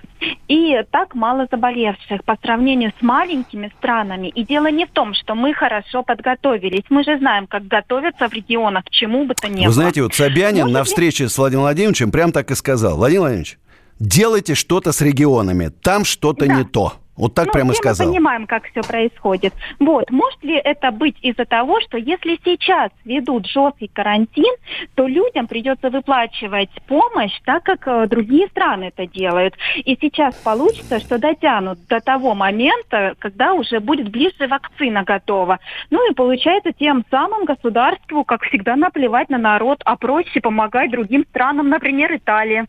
[0.48, 4.28] И так мало заболевших по сравнению с маленькими странами.
[4.28, 6.84] И дело не в том, что мы хорошо подготовились.
[6.92, 9.66] Мы же знаем, как готовятся в регионах к чему бы то ни было.
[9.66, 12.98] Вы знаете, вот Собянин Может на ли- встрече с Владимиром Владимировичем прям так и сказал.
[12.98, 13.58] Владимир Владимирович,
[14.00, 16.54] делайте что-то с регионами, там что-то Да.
[16.54, 16.94] не то.
[17.18, 18.08] Вот так ну, прямо и сказал.
[18.08, 19.54] мы понимаем, как все происходит.
[19.80, 24.54] Вот, может ли это быть из-за того, что если сейчас ведут жесткий карантин,
[24.96, 29.56] то людям придется выплачивать помощь, так как э, другие страны это делают.
[29.78, 35.60] И сейчас получится, что дотянут до того момента, когда уже будет ближе вакцина готова.
[35.90, 41.26] Ну и получается тем самым государству, как всегда, наплевать на народ, а проще помогать другим
[41.30, 42.66] странам, например, Италии.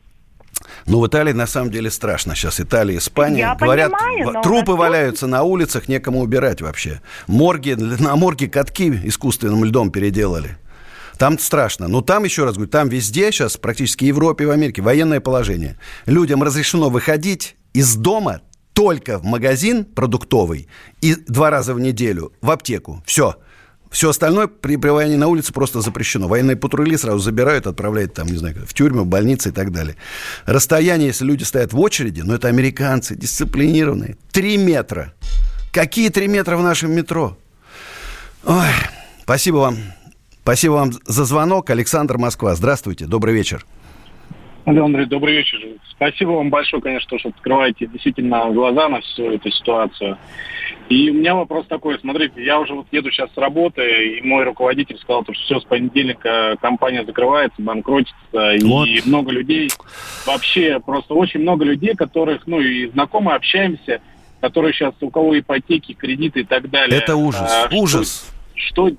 [0.88, 2.60] Ну, в Италии на самом деле страшно сейчас.
[2.60, 3.40] Италия, Испания.
[3.40, 7.02] Я Говорят, понимаю, но трупы на- валяются на улицах, некому убирать вообще.
[7.26, 10.56] Морги, на морге катки искусственным льдом переделали.
[11.18, 11.88] Там страшно.
[11.88, 15.20] Но там, еще раз говорю, там везде сейчас, практически в Европе и в Америке, военное
[15.20, 15.78] положение.
[16.06, 18.40] Людям разрешено выходить из дома
[18.72, 20.68] только в магазин продуктовый
[21.02, 23.02] и два раза в неделю в аптеку.
[23.04, 23.36] Все.
[23.90, 26.28] Все остальное при пребывании на улице просто запрещено.
[26.28, 29.96] Военные патрули сразу забирают, отправляют там, не знаю, в тюрьму, в больницы и так далее.
[30.44, 34.16] Расстояние, если люди стоят в очереди, ну, это американцы, дисциплинированные.
[34.30, 35.14] Три метра.
[35.72, 37.36] Какие три метра в нашем метро?
[38.44, 38.68] Ой,
[39.22, 39.78] спасибо вам.
[40.42, 41.70] Спасибо вам за звонок.
[41.70, 42.54] Александр Москва.
[42.54, 43.06] Здравствуйте.
[43.06, 43.66] Добрый вечер.
[44.68, 45.60] Александр Андрей, добрый вечер.
[45.90, 50.18] Спасибо вам большое, конечно, что открываете действительно глаза на всю эту ситуацию.
[50.90, 51.98] И у меня вопрос такой.
[51.98, 55.64] Смотрите, я уже вот еду сейчас с работы, и мой руководитель сказал, что все, с
[55.64, 58.14] понедельника компания закрывается, банкротится,
[58.62, 58.86] Вот.
[58.88, 59.70] и много людей,
[60.26, 64.02] вообще просто очень много людей, которых, ну и знакомые, общаемся,
[64.42, 66.98] которые сейчас, у кого ипотеки, кредиты и так далее.
[66.98, 67.50] Это ужас.
[67.50, 68.30] А, ужас.
[68.54, 68.96] Что, что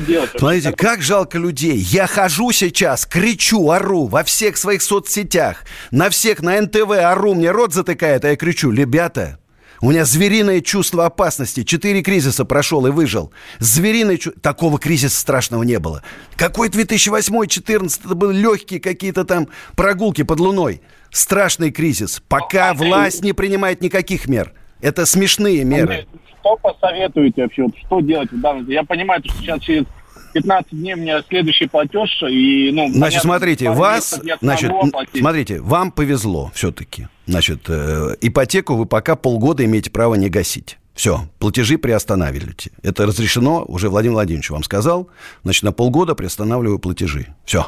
[0.00, 0.30] делать?
[0.32, 0.38] вообще?
[0.38, 1.76] Смотрите, Как- как жалко людей.
[1.76, 7.50] Я хожу сейчас, кричу, ору во всех своих соцсетях, на всех, на НТВ ору, мне
[7.50, 9.38] рот затыкает, а я кричу, ребята,
[9.80, 11.62] у меня звериное чувство опасности.
[11.62, 13.32] Четыре кризиса прошел и выжил.
[13.58, 14.40] Звериное чувство...
[14.40, 16.02] Такого кризиса страшного не было.
[16.36, 18.00] Какой 2008-2014?
[18.04, 20.80] Это были легкие какие-то там прогулки под луной.
[21.10, 22.22] Страшный кризис.
[22.28, 24.52] Пока власть не принимает никаких мер.
[24.80, 26.06] Это смешные меры.
[26.46, 27.64] Что посоветуете вообще?
[27.64, 29.84] Вот что делать в данном Я понимаю, что сейчас через
[30.32, 32.88] 15 дней у меня следующий платеж, и, ну...
[32.88, 35.20] Значит, понятно, смотрите, вас, значит, оплатить.
[35.20, 37.08] смотрите, вам повезло все-таки.
[37.26, 40.78] Значит, э, ипотеку вы пока полгода имеете право не гасить.
[40.94, 42.70] Все, платежи приостанавливаете.
[42.82, 45.08] Это разрешено, уже Владимир Владимирович вам сказал.
[45.42, 47.34] Значит, на полгода приостанавливаю платежи.
[47.44, 47.66] Все.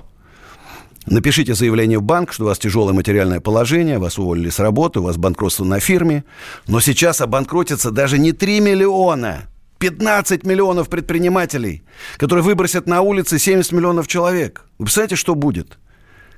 [1.10, 5.04] Напишите заявление в банк, что у вас тяжелое материальное положение, вас уволили с работы, у
[5.04, 6.24] вас банкротство на фирме.
[6.66, 9.44] Но сейчас обанкротится даже не 3 миллиона,
[9.78, 11.82] 15 миллионов предпринимателей,
[12.18, 14.64] которые выбросят на улицы 70 миллионов человек.
[14.78, 15.78] Вы представляете, что будет?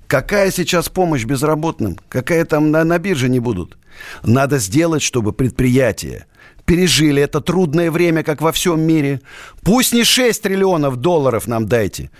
[0.06, 1.98] Какая сейчас помощь безработным?
[2.08, 3.76] Какая там на, на бирже не будут?
[4.22, 6.26] Надо сделать, чтобы предприятия
[6.64, 9.20] пережили это трудное время, как во всем мире.
[9.62, 12.10] Пусть не 6 триллионов долларов нам дайте.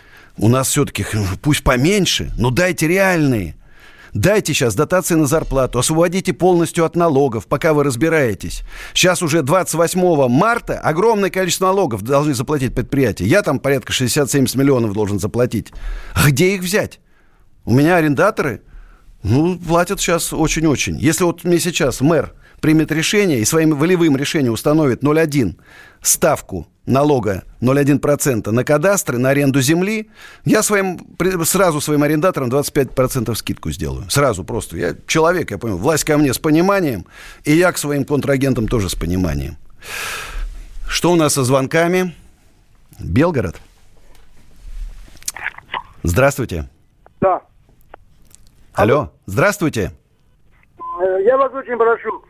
[0.41, 1.05] У нас все-таки
[1.43, 3.57] пусть поменьше, но дайте реальные.
[4.15, 8.63] Дайте сейчас дотации на зарплату, освободите полностью от налогов, пока вы разбираетесь.
[8.95, 13.27] Сейчас уже 28 марта огромное количество налогов должны заплатить предприятия.
[13.27, 15.73] Я там порядка 60-70 миллионов должен заплатить.
[16.15, 17.01] А где их взять?
[17.67, 18.63] У меня арендаторы,
[19.23, 20.99] ну, платят сейчас очень-очень.
[20.99, 25.57] Если вот мне сейчас мэр примет решение и своим волевым решением установит 0,1
[26.03, 30.11] ставку налога 0,1% на кадастры, на аренду земли,
[30.45, 31.01] я своим,
[31.45, 34.09] сразу своим арендаторам 25% скидку сделаю.
[34.11, 34.77] Сразу просто.
[34.77, 35.77] Я человек, я понял.
[35.79, 37.07] Власть ко мне с пониманием,
[37.45, 39.57] и я к своим контрагентам тоже с пониманием.
[40.89, 42.15] Что у нас со звонками?
[42.99, 43.57] Белгород.
[46.03, 46.69] Здравствуйте.
[47.21, 47.43] Да.
[48.73, 49.13] Алло.
[49.27, 49.93] Здравствуйте.
[50.79, 52.25] Э, Я вас очень прошу,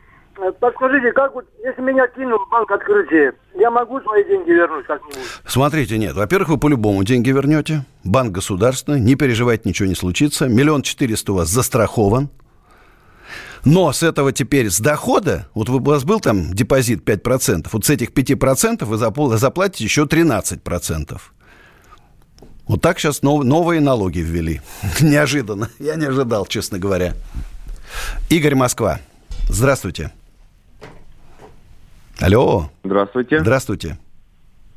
[0.60, 5.18] подскажите, как вот, если меня кинул в банк открытие, я могу свои деньги вернуть как-нибудь?
[5.46, 6.14] Смотрите, нет.
[6.14, 7.84] Во-первых, вы по-любому деньги вернете.
[8.04, 9.00] Банк государственный.
[9.00, 10.48] Не переживайте, ничего не случится.
[10.48, 12.30] Миллион четыреста у вас застрахован.
[13.64, 17.90] Но с этого теперь, с дохода, вот у вас был там депозит 5%, вот с
[17.90, 21.20] этих 5% вы заплатите еще 13%.
[22.66, 24.60] Вот так сейчас нов- новые налоги ввели.
[25.00, 25.68] Неожиданно.
[25.78, 27.14] Я не ожидал, честно говоря.
[28.30, 29.00] Игорь Москва.
[29.48, 30.12] Здравствуйте.
[32.20, 32.64] Алло.
[32.84, 33.40] Здравствуйте.
[33.40, 33.98] Здравствуйте.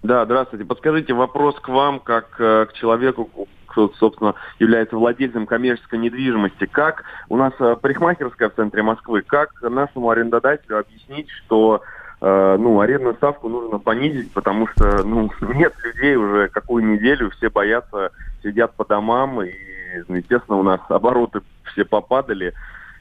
[0.01, 0.65] Да, здравствуйте.
[0.65, 3.29] Подскажите вопрос к вам, как э, к человеку,
[3.67, 6.65] кто, собственно, является владельцем коммерческой недвижимости.
[6.65, 11.81] Как у нас э, парикмахерская в центре Москвы, как нашему арендодателю объяснить, что
[12.21, 17.49] э, ну, арендную ставку нужно понизить, потому что ну, нет людей уже какую неделю, все
[17.49, 19.51] боятся, сидят по домам и
[20.07, 21.41] Ну, естественно, у нас обороты
[21.73, 22.53] все попадали,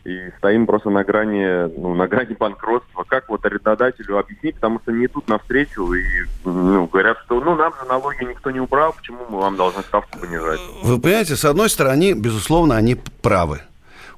[0.05, 3.05] и стоим просто на грани, ну, на грани банкротства.
[3.05, 6.05] Как вот арендодателю объяснить, потому что не тут навстречу, и
[6.45, 10.19] ну, говорят, что ну нам же налоги никто не убрал, почему мы вам должны ставку
[10.19, 10.61] понижать?
[10.83, 13.61] Вы понимаете, с одной стороны, безусловно, они правы.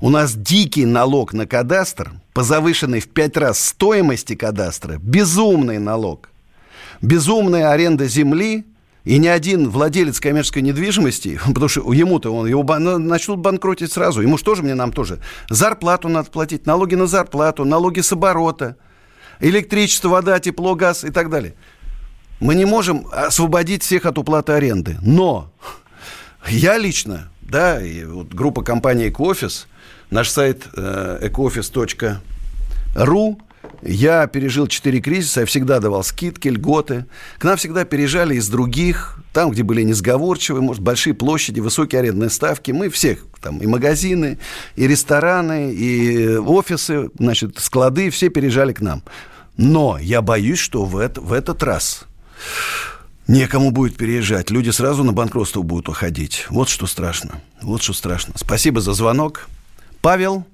[0.00, 6.30] У нас дикий налог на кадастр, по завышенной в пять раз стоимости кадастра, безумный налог.
[7.00, 8.64] Безумная аренда земли,
[9.04, 12.64] и ни один владелец коммерческой недвижимости, потому что ему-то он, его
[12.98, 14.22] начнут банкротить сразу.
[14.22, 15.18] Ему что же мне, нам тоже.
[15.50, 18.76] Зарплату надо платить, налоги на зарплату, налоги с оборота,
[19.40, 21.54] электричество, вода, тепло, газ и так далее.
[22.40, 24.96] Мы не можем освободить всех от уплаты аренды.
[25.02, 25.50] Но
[26.48, 29.66] я лично, да, и вот группа компании «Экоофис»,
[30.10, 33.36] наш сайт э, ecooffice.ru,
[33.82, 37.06] я пережил четыре кризиса, я всегда давал скидки, льготы.
[37.38, 42.30] К нам всегда переезжали из других, там, где были несговорчивые, может, большие площади, высокие арендные
[42.30, 42.70] ставки.
[42.70, 44.38] Мы всех, там, и магазины,
[44.76, 49.02] и рестораны, и офисы, значит, склады, все переезжали к нам.
[49.56, 52.06] Но я боюсь, что в, это, в этот раз
[53.28, 54.50] некому будет переезжать.
[54.50, 56.46] Люди сразу на банкротство будут уходить.
[56.48, 57.42] Вот что страшно.
[57.60, 58.34] Вот что страшно.
[58.36, 59.48] Спасибо за звонок.
[60.00, 60.46] Павел.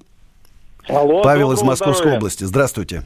[0.91, 2.17] Алло, Павел из Московской здоровья.
[2.17, 2.43] области.
[2.43, 3.03] Здравствуйте.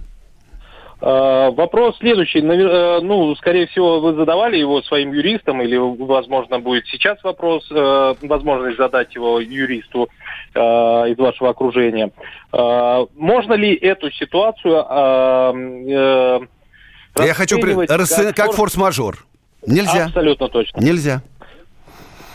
[1.01, 2.39] А, вопрос следующий.
[2.39, 8.15] Э, ну, скорее всего, вы задавали его своим юристам, или, возможно, будет сейчас вопрос, э,
[8.21, 10.09] возможность задать его юристу
[10.53, 12.11] э, из вашего окружения.
[12.51, 14.73] Можно ли эту ситуацию
[17.17, 19.25] я хочу как, как форс-мажор.
[19.65, 20.05] Нельзя.
[20.05, 20.79] Абсолютно точно.
[20.79, 21.21] Нельзя.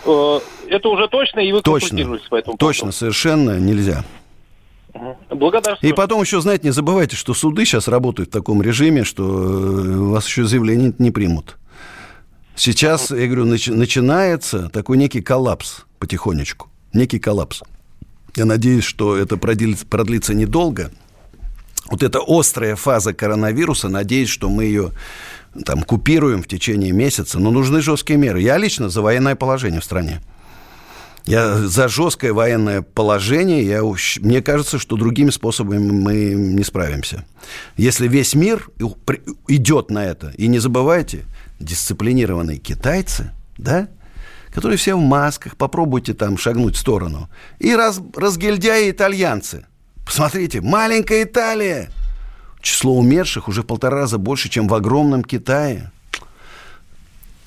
[0.02, 2.96] Это уже точно, и вы точно, по этому Точно, поводу.
[2.96, 4.04] совершенно нельзя.
[5.30, 5.92] Благодарствую.
[5.92, 9.96] И потом еще, знаете, не забывайте, что суды сейчас работают в таком режиме, что э,
[9.96, 11.56] вас еще заявление не примут.
[12.56, 16.68] Сейчас, я говорю, начи- начинается такой некий коллапс потихонечку.
[16.92, 17.62] Некий коллапс.
[18.36, 20.90] Я надеюсь, что это продлится, продлится недолго.
[21.90, 24.92] Вот эта острая фаза коронавируса, надеюсь, что мы ее
[25.64, 27.38] там купируем в течение месяца.
[27.38, 28.40] Но нужны жесткие меры.
[28.40, 30.20] Я лично за военное положение в стране.
[31.24, 33.82] Я за жесткое военное положение, я,
[34.20, 37.24] мне кажется, что другими способами мы не справимся.
[37.76, 38.70] Если весь мир
[39.48, 41.24] идет на это, и не забывайте,
[41.58, 43.88] дисциплинированные китайцы, да,
[44.50, 47.28] которые все в масках, попробуйте там шагнуть в сторону,
[47.58, 49.66] и раз, разгильдяи итальянцы.
[50.04, 51.90] Посмотрите, маленькая Италия.
[52.60, 55.92] Число умерших уже в полтора раза больше, чем в огромном Китае.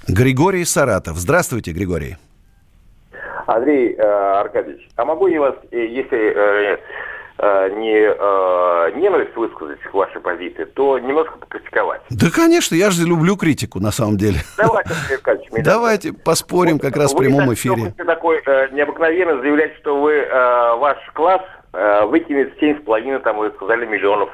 [0.07, 1.17] Григорий Саратов.
[1.17, 2.17] Здравствуйте, Григорий.
[3.45, 6.77] Андрей э, Аркадьевич, а могу я вас, э, если э,
[7.37, 12.01] э, не э, ненависть высказать к вашей позиции, то немножко покритиковать.
[12.09, 14.39] Да, конечно, я же люблю критику, на самом деле.
[14.57, 15.49] Давайте, Андрей Аркадьевич.
[15.65, 17.93] Давайте поспорим вот, как раз в прямом эфире.
[17.97, 21.41] Вы такой э, необыкновенно заявлять, что вы, э, ваш класс
[21.73, 24.29] э, выкинет 7,5, там вы сказали, миллионов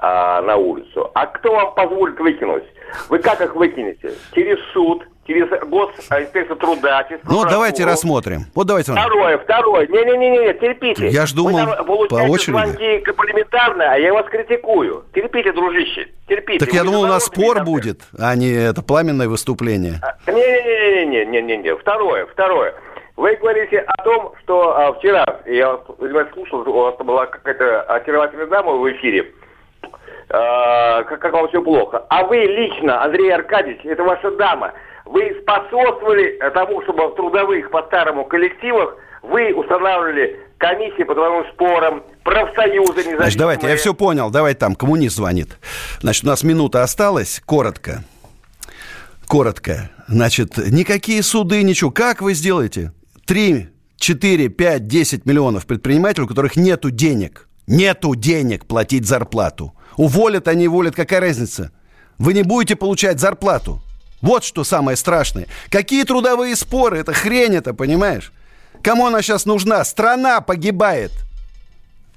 [0.00, 1.10] э, на улицу.
[1.14, 2.64] А кто вам позволит выкинуть?
[3.08, 4.12] Вы как их выкинете?
[4.34, 7.04] Через суд, через госинспекцию труда.
[7.04, 8.46] Через ну, давайте рассмотрим.
[8.54, 8.92] Вот давайте.
[8.92, 9.86] Второе, второе.
[9.86, 11.08] Не-не-не, терпите.
[11.08, 12.50] Я ж думал, Вы по очереди.
[12.50, 15.04] звонки комплиментарно, а я вас критикую.
[15.14, 16.58] Терпите, дружище, терпите.
[16.58, 20.00] Так Вы я думал, у нас спор будет, а не это пламенное выступление.
[20.02, 21.76] А, Не-не-не-не-не-не-не.
[21.76, 22.74] Второе, второе.
[23.16, 25.78] Вы говорите о том, что а, вчера, я
[26.32, 29.32] слушал, у вас была какая-то очаровательная дама в эфире,
[30.30, 32.06] а, как, как вам все плохо.
[32.08, 34.72] А вы лично, Андрей Аркадьевич, это ваша дама,
[35.10, 42.02] вы способствовали тому, чтобы в трудовых по старому коллективах вы устанавливали комиссии по трудовым спорам,
[42.24, 43.16] профсоюзы независимые.
[43.18, 44.30] Значит, давайте, я все понял.
[44.30, 45.58] Давайте там, коммунист звонит.
[46.00, 47.40] Значит, у нас минута осталась.
[47.44, 48.04] Коротко.
[49.26, 49.90] Коротко.
[50.08, 51.90] Значит, никакие суды, ничего.
[51.90, 52.92] Как вы сделаете?
[53.26, 57.48] Три, четыре, пять, десять миллионов предпринимателей, у которых нету денег.
[57.66, 59.74] Нету денег платить зарплату.
[59.96, 61.72] Уволят они, уволят, какая разница?
[62.18, 63.80] Вы не будете получать зарплату.
[64.20, 65.46] Вот что самое страшное.
[65.70, 66.98] Какие трудовые споры?
[66.98, 68.32] Это хрень это, понимаешь?
[68.82, 69.84] Кому она сейчас нужна?
[69.84, 71.12] Страна погибает.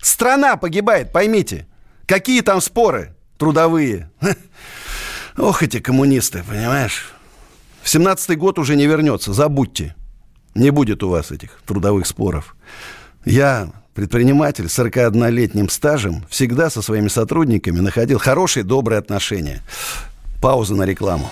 [0.01, 1.67] Страна погибает, поймите.
[2.07, 4.09] Какие там споры трудовые?
[5.37, 7.13] Ох, эти коммунисты, понимаешь?
[7.83, 9.95] Семнадцатый год уже не вернется, забудьте.
[10.53, 12.55] Не будет у вас этих трудовых споров.
[13.25, 19.61] Я предприниматель с 41-летним стажем всегда со своими сотрудниками находил хорошие, добрые отношения.
[20.41, 21.31] Пауза на рекламу.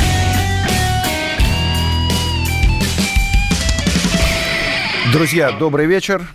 [5.11, 6.25] Друзья, добрый вечер.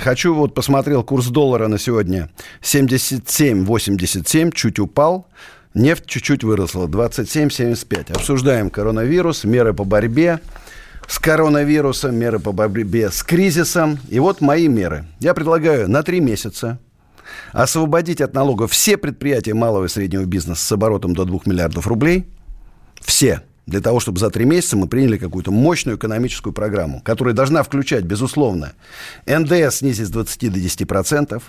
[0.00, 2.28] Хочу, вот посмотрел курс доллара на сегодня.
[2.62, 5.28] 77,87, чуть упал.
[5.72, 8.12] Нефть чуть-чуть выросла, 27,75.
[8.12, 10.40] Обсуждаем коронавирус, меры по борьбе
[11.06, 14.00] с коронавирусом, меры по борьбе с кризисом.
[14.08, 15.04] И вот мои меры.
[15.20, 16.80] Я предлагаю на три месяца
[17.52, 22.26] освободить от налогов все предприятия малого и среднего бизнеса с оборотом до 2 миллиардов рублей.
[23.00, 23.42] Все.
[23.66, 28.04] Для того, чтобы за три месяца мы приняли какую-то мощную экономическую программу, которая должна включать,
[28.04, 28.72] безусловно,
[29.26, 31.42] НДС снизить с 20 до 10%,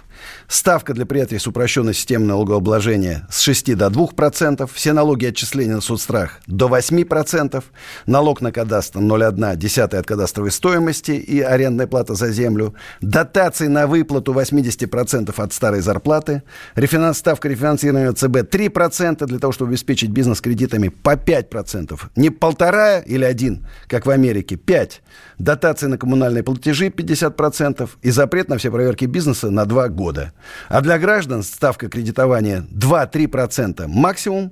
[0.48, 5.76] ставка для предприятий с упрощенной системой налогообложения с 6 до 2%, все налоги и отчисления
[5.76, 7.64] на соцстрах до 8%,
[8.06, 13.88] налог на кадастр 0,1 десятая от кадастровой стоимости и арендная плата за землю, дотации на
[13.88, 16.44] выплату 80% от старой зарплаты,
[16.76, 22.05] рефинанс, ставка рефинансирования ЦБ 3% для того, чтобы обеспечить бизнес кредитами по 5%.
[22.16, 25.02] Не полтора или один, как в Америке, 5.
[25.38, 30.34] Дотации на коммунальные платежи 50% и запрет на все проверки бизнеса на 2 года.
[30.70, 34.52] А для граждан ставка кредитования 2-3% максимум,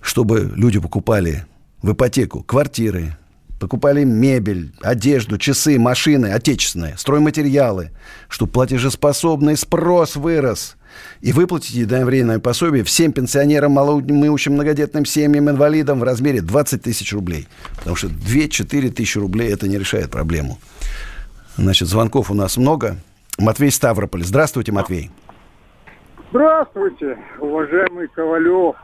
[0.00, 1.44] чтобы люди покупали
[1.82, 3.16] в ипотеку квартиры,
[3.60, 7.90] покупали мебель, одежду, часы, машины отечественные, стройматериалы,
[8.28, 10.76] чтобы платежеспособный спрос вырос.
[11.20, 17.48] И выплатить единовременное пособие всем пенсионерам, малоимущим многодетным семьям, инвалидам в размере 20 тысяч рублей.
[17.76, 20.58] Потому что 2-4 тысячи рублей это не решает проблему.
[21.56, 22.96] Значит, звонков у нас много.
[23.38, 24.24] Матвей Ставрополь.
[24.24, 25.10] Здравствуйте, Матвей.
[26.30, 28.76] Здравствуйте, уважаемый Ковалев.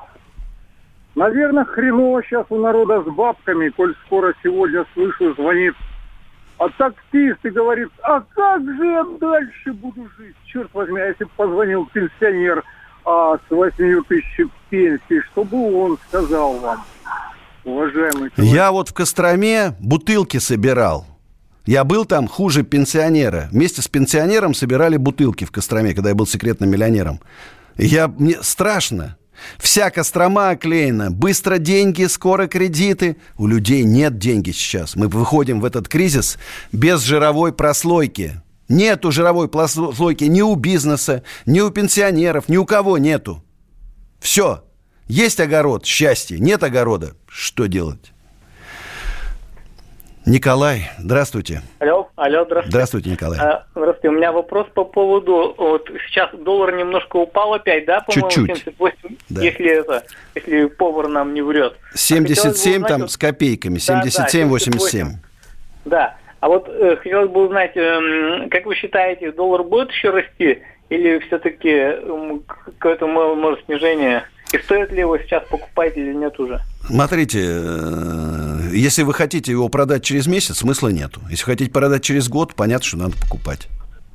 [1.14, 5.74] Наверное, хреново сейчас у народа с бабками, коль скоро сегодня слышу, звонит
[6.58, 10.36] а таксист и говорит, а как же я дальше буду жить?
[10.46, 12.62] Черт возьми, а если бы позвонил пенсионер
[13.04, 16.84] а, с 8 тысяч пенсии, что бы он сказал вам,
[17.64, 18.54] уважаемый Ковалев?
[18.54, 21.06] Я вот в Костроме бутылки собирал.
[21.66, 23.48] Я был там хуже пенсионера.
[23.50, 27.20] Вместе с пенсионером собирали бутылки в Костроме, когда я был секретным миллионером.
[27.76, 29.16] Я, мне страшно.
[29.58, 31.10] Вся Кострома оклеена.
[31.10, 33.16] Быстро деньги, скоро кредиты.
[33.36, 34.96] У людей нет деньги сейчас.
[34.96, 36.38] Мы выходим в этот кризис
[36.72, 38.40] без жировой прослойки.
[38.68, 43.44] Нету жировой прослойки ни у бизнеса, ни у пенсионеров, ни у кого нету.
[44.20, 44.64] Все.
[45.06, 46.38] Есть огород, счастье.
[46.38, 47.12] Нет огорода.
[47.28, 48.13] Что делать?
[50.26, 51.60] Николай, здравствуйте.
[51.80, 52.70] Алло, алло, здравствуйте.
[52.70, 53.38] Здравствуйте, Николай.
[53.40, 54.08] А, здравствуйте.
[54.08, 58.58] У меня вопрос по поводу, вот сейчас доллар немножко упал опять, да, по-моему, Чуть-чуть.
[58.64, 59.42] 78, Да.
[59.42, 60.02] если это,
[60.34, 61.74] если повар нам не врет.
[61.92, 65.06] А 77 хотелось бы узнать, там вот- с копейками, Да, да, 77-87.
[65.84, 66.16] Да.
[66.40, 71.18] А вот э, хотелось бы узнать, эм, как вы считаете, доллар будет еще расти или
[71.26, 74.24] все-таки эм, к- какое-то мо- может снижение?
[74.54, 76.60] И стоит ли его сейчас покупать или нет уже?
[76.86, 81.20] Смотрите, э, если вы хотите его продать через месяц, смысла нету.
[81.30, 83.68] Если хотите продать через год, понятно, что надо покупать.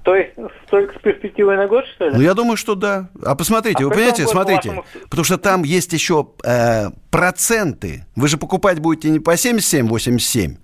[0.04, 0.32] То есть
[0.70, 2.16] только с перспективой на год, что ли?
[2.16, 3.10] Ну, я думаю, что да.
[3.24, 8.06] А посмотрите, А вы понимаете, смотрите, по-вашему, потому что там есть еще э, проценты.
[8.16, 10.58] Вы же покупать будете не по 77-87,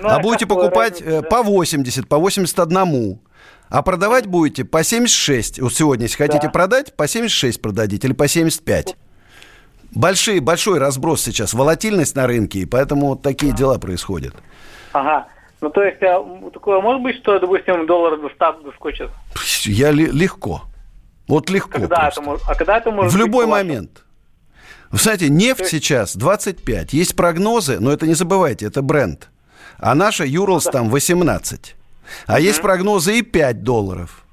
[0.00, 1.28] Ну, а а будете покупать разница, э, да?
[1.28, 3.20] по 80, по 81.
[3.68, 5.60] А продавать будете по 76.
[5.60, 6.50] Вот сегодня, если хотите Да.
[6.50, 8.96] продать, по 76 продадите или по 75.
[9.94, 14.34] Большие, большой разброс сейчас, волатильность на рынке, и поэтому вот такие дела происходят.
[14.92, 15.26] Ага.
[15.60, 19.10] Ну, то есть, а, такое может быть, что, допустим, доллар до 100 доскочит?
[19.64, 20.62] Я ли- легко.
[21.28, 21.80] Вот легко.
[21.80, 22.22] Когда просто.
[22.22, 23.68] это а когда это может В быть, любой по-вашему?
[23.68, 24.04] момент.
[24.90, 26.92] Вы знаете, нефть сейчас 25.
[26.92, 29.28] Есть прогнозы, но это не забывайте, это бренд.
[29.78, 31.76] А наша Юрлс там 18.
[32.26, 34.24] А есть прогнозы и 5 долларов.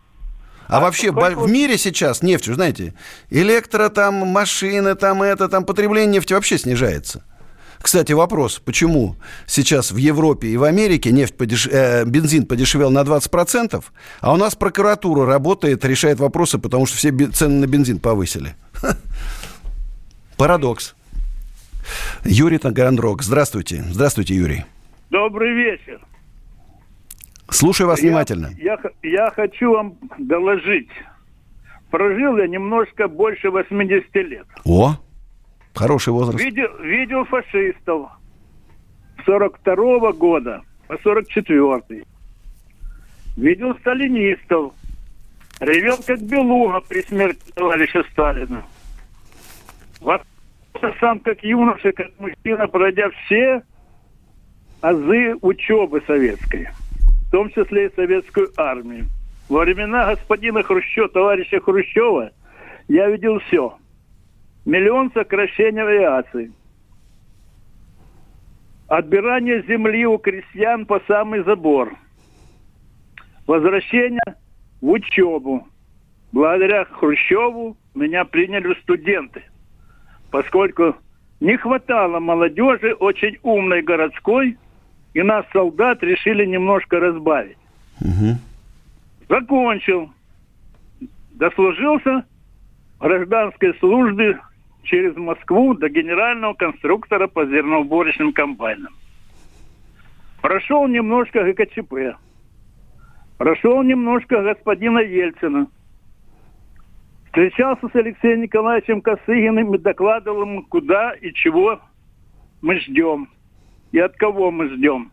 [0.67, 2.93] А, вообще сколько бо- в мире сейчас нефть, вы знаете,
[3.29, 7.23] электро там, машины там, это там, потребление нефти вообще снижается.
[7.79, 9.15] Кстати, вопрос, почему
[9.45, 11.67] сейчас в Европе и в Америке нефть подеш...
[11.67, 13.83] э, бензин подешевел на 20%,
[14.19, 18.55] а у нас прокуратура работает, решает вопросы, потому что все цены на бензин повысили.
[20.37, 20.95] Парадокс.
[22.25, 23.23] Юрий Таганрог.
[23.23, 23.85] Здравствуйте.
[23.89, 24.65] Здравствуйте, Юрий.
[25.09, 26.01] Добрый вечер.
[27.49, 28.49] Слушаю вас я, внимательно.
[28.57, 30.89] Я, я хочу вам доложить.
[31.89, 34.45] Прожил я немножко больше 80 лет.
[34.65, 34.95] О,
[35.73, 36.43] хороший возраст.
[36.43, 38.09] Видел, видел фашистов
[39.21, 42.05] с 42 -го года по 44 -й.
[43.37, 44.73] Видел сталинистов.
[45.59, 48.63] Ревел как белуга при смерти товарища Сталина.
[50.01, 50.21] Вот
[50.99, 53.63] сам как юноша, как мужчина, пройдя все
[54.81, 56.69] азы учебы советской,
[57.27, 59.05] в том числе и советскую армию.
[59.49, 62.31] Во времена господина Хрущева, товарища Хрущева,
[62.87, 63.77] я видел все.
[64.65, 66.51] Миллион сокращений авиации.
[68.87, 71.93] Отбирание земли у крестьян по самый забор.
[73.45, 74.35] Возвращение
[74.81, 75.67] в учебу.
[76.31, 79.43] Благодаря Хрущеву меня приняли студенты–
[80.31, 80.95] поскольку
[81.39, 84.57] не хватало молодежи очень умной городской,
[85.17, 87.57] и нас, солдат, решили немножко разбавить.
[88.01, 88.37] Угу.
[89.27, 90.11] Закончил.
[91.31, 92.23] Дослужился
[92.99, 94.39] гражданской службе
[94.83, 98.93] через Москву до генерального конструктора по зерноуборочным комбайнам.
[100.43, 102.15] Прошел немножко ГКЧП.
[103.39, 105.65] Прошел немножко господина Ельцина.
[107.25, 111.79] Встречался с Алексеем Николаевичем Косыгиным и докладывал ему, куда и чего
[112.61, 113.29] мы ждем.
[113.91, 115.11] И от кого мы ждем.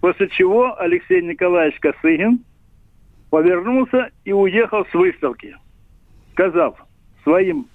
[0.00, 2.44] После чего Алексей Николаевич Косыгин
[3.30, 5.56] повернулся и уехал с выставки,
[6.32, 6.76] сказав
[7.24, 7.66] своим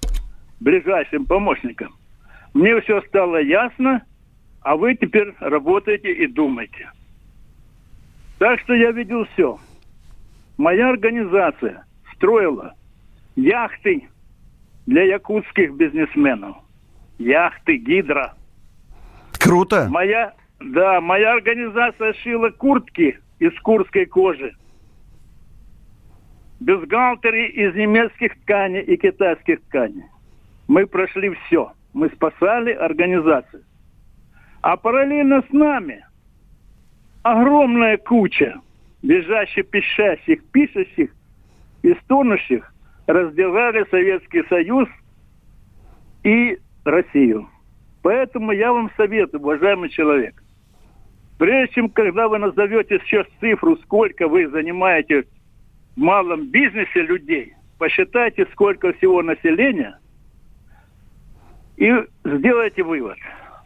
[0.60, 1.94] ближайшим помощникам,
[2.54, 4.04] мне все стало ясно,
[4.62, 6.90] а вы теперь работаете и думаете.
[8.38, 9.58] Так что я видел все.
[10.56, 11.84] Моя организация
[12.14, 12.74] строила
[13.36, 14.08] яхты
[14.86, 16.56] для якутских бизнесменов.
[17.18, 18.34] Яхты, гидро.
[19.44, 19.88] Круто.
[19.90, 24.54] Моя, да, моя организация шила куртки из курской кожи.
[26.60, 30.04] Бюстгальтеры из немецких тканей и китайских тканей.
[30.66, 31.72] Мы прошли все.
[31.92, 33.62] Мы спасали организацию.
[34.62, 36.06] А параллельно с нами
[37.22, 38.60] огромная куча
[39.02, 41.10] бежащих, пишащих, пишущих
[41.82, 42.72] и стонущих
[43.06, 44.88] раздирали Советский Союз
[46.22, 47.48] и Россию.
[48.04, 50.34] Поэтому я вам советую, уважаемый человек,
[51.38, 55.26] прежде чем, когда вы назовете сейчас цифру, сколько вы занимаете в
[55.96, 59.98] малом бизнесе людей, посчитайте, сколько всего населения,
[61.78, 61.90] и
[62.26, 63.16] сделайте вывод.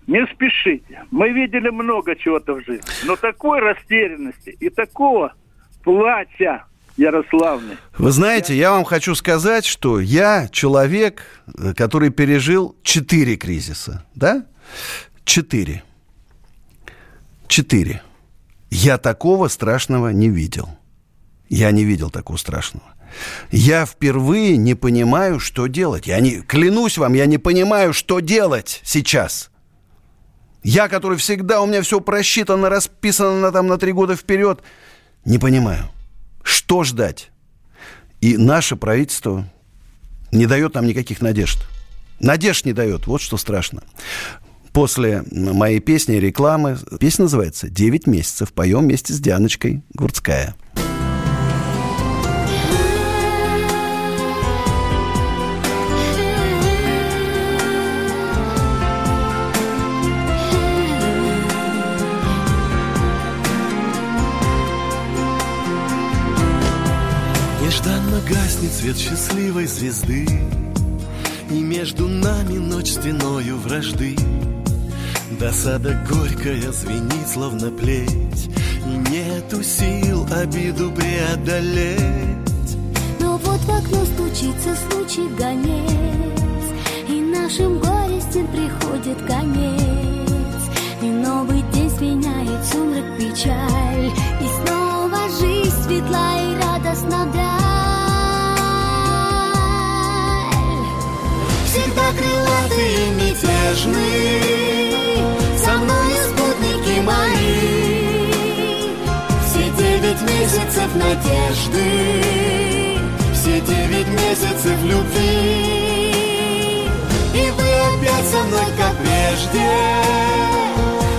[0.07, 1.03] Не спешите.
[1.11, 3.09] Мы видели много чего-то в жизни.
[3.09, 5.35] Но такой растерянности и такого
[5.83, 6.65] плача
[6.99, 7.79] Ярославны.
[7.97, 11.23] Вы знаете, я вам хочу сказать, что я человек,
[11.77, 14.45] который пережил четыре кризиса, да?
[15.25, 15.85] Четыре.
[17.47, 18.03] Четыре.
[18.71, 20.69] Я такого страшного не видел.
[21.49, 22.85] Я не видел такого страшного.
[23.53, 26.09] Я впервые не понимаю, что делать.
[26.09, 29.51] Я не, клянусь вам, я не понимаю, что делать сейчас.
[30.65, 34.63] Я, который всегда, у меня все просчитано, расписано на, там, на три года вперед,
[35.25, 35.89] не понимаю.
[36.49, 37.31] Что ждать?
[38.23, 39.47] И наше правительство
[40.33, 41.59] не дает нам никаких надежд.
[42.21, 43.07] Надежд не дает.
[43.07, 43.83] Вот что страшно.
[44.73, 48.55] После моей песни, рекламы, песня называется «Девять месяцев».
[48.55, 50.55] Поем вместе с Дианочкой Гурцкая.
[68.29, 70.27] Гаснет свет счастливой звезды
[71.51, 74.17] И между нами ночь стеною вражды.
[75.39, 78.51] Досада горькая звенит, словно плеть
[78.87, 82.01] И нету сил обиду преодолеть.
[83.21, 86.65] Но вот в окно стучится случай гонец
[87.09, 89.79] И нашим горестям приходит конец.
[91.01, 94.11] И новый день сменяет сумрак печаль
[94.41, 97.58] И снова жизнь светла и радостна вдаль
[101.79, 104.43] всегда крылатый и мятежный.
[105.57, 108.31] Со мною спутники мои.
[109.47, 111.89] Все девять месяцев надежды.
[113.33, 115.99] Все девять месяцев любви.
[117.35, 119.71] И вы опять со мной, как прежде.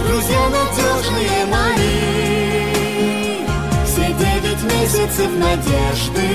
[0.07, 1.99] Друзья надежные мои.
[3.85, 6.29] Все девять месяцев надежды.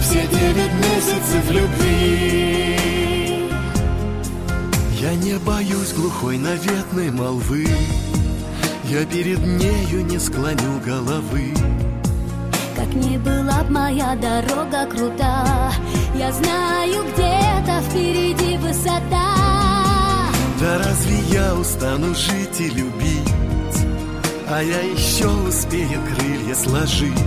[0.00, 2.41] Все девять месяцев любви.
[5.22, 7.64] Не боюсь глухой наветной молвы,
[8.86, 11.54] Я перед нею не склоню головы.
[12.74, 15.72] Как ни была б моя дорога крута,
[16.16, 19.36] Я знаю, где-то впереди высота.
[20.60, 23.86] Да разве я устану жить и любить,
[24.48, 27.24] А я еще успею крылья сложить?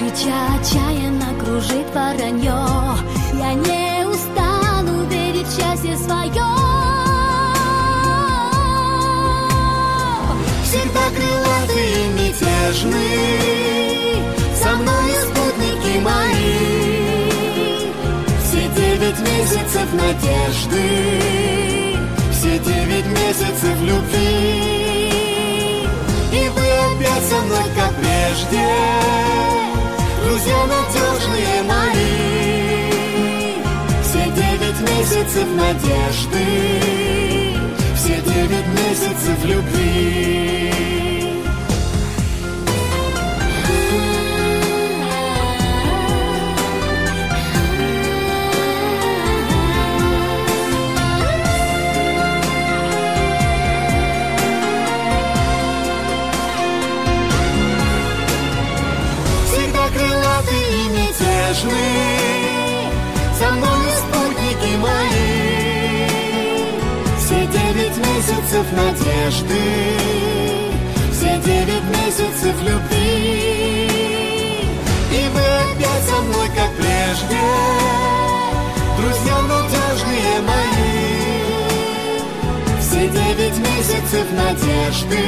[0.00, 2.98] Крича отчаянно кружит воронье,
[3.34, 6.61] Я не устану верить в счастье свое.
[10.72, 13.12] Всегда крылатый и мятежный,
[14.56, 17.28] Со мной спутники мои.
[18.42, 20.86] Все девять месяцев надежды,
[22.30, 25.10] Все девять месяцев любви.
[26.32, 28.66] И вы опять со мной, как прежде,
[30.24, 32.16] Друзья надежные мои.
[34.04, 36.46] Все девять месяцев надежды,
[37.94, 40.31] Все девять месяцев любви.
[68.62, 69.60] Месяцев надежды,
[71.10, 73.88] Все девять месяцев любви.
[75.10, 77.40] И вы опять со мной, как прежде,
[78.98, 81.02] Друзья надежные мои.
[82.80, 85.18] Все девять месяцев надежды,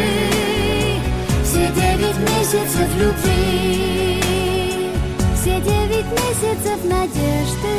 [1.45, 4.21] Все девять месяцев любви.
[5.35, 7.75] Все девять месяцев надежды.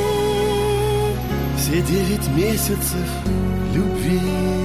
[1.58, 3.08] Все девять месяцев
[3.74, 4.65] любви.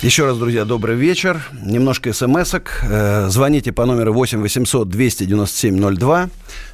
[0.00, 1.42] Еще раз, друзья, добрый вечер.
[1.60, 2.84] Немножко смс-ок.
[2.84, 6.30] Э, Звоните по номеру 8 800 297 02.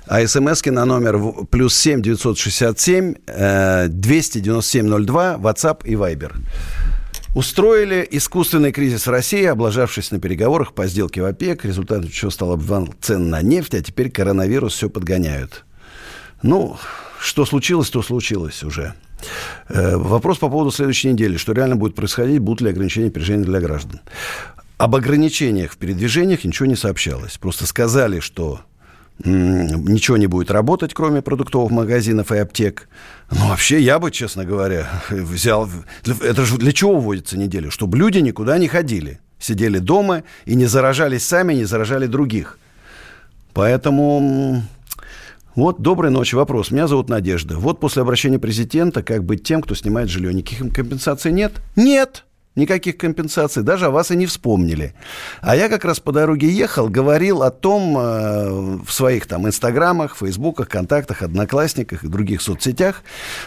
[0.07, 1.19] А смски на номер
[1.51, 6.35] плюс 7 967 э, 297 02, WhatsApp и Viber.
[7.35, 12.95] Устроили искусственный кризис России, облажавшись на переговорах по сделке в ОПЕК, результатом чего стал обвал
[13.01, 15.65] цен на нефть, а теперь коронавирус все подгоняют.
[16.43, 16.77] Ну,
[17.19, 18.93] что случилось, то случилось уже.
[19.69, 21.37] Э, Вопрос по поводу следующей недели.
[21.37, 24.01] Что реально будет происходить, будут ли ограничения передвижения для граждан?
[24.77, 27.39] Об ограничениях в передвижениях ничего не сообщалось.
[27.39, 28.61] Просто сказали, что
[29.21, 32.89] ничего не будет работать, кроме продуктовых магазинов и аптек.
[33.31, 35.69] Ну, вообще, я бы, честно говоря, взял...
[36.05, 37.71] Это же для чего вводится неделя?
[37.71, 39.21] Чтобы люди никуда не ходили.
[39.39, 42.59] Сидели дома и не заражались сами, не заражали других.
[43.53, 44.63] Поэтому...
[45.55, 46.35] Вот, доброй ночи.
[46.35, 46.73] Вопрос.
[46.73, 47.57] Меня зовут Надежда.
[47.57, 50.35] Вот после обращения президента, как быть тем, кто снимает жилье?
[50.35, 51.53] Никаких компенсаций нет?
[51.77, 52.25] Нет!
[52.57, 53.63] Никаких компенсаций.
[53.63, 54.95] Даже о вас и не вспомнили.
[55.41, 60.17] А я как раз по дороге ехал, говорил о том э, в своих там инстаграмах,
[60.17, 63.03] фейсбуках, контактах, одноклассниках и других соцсетях,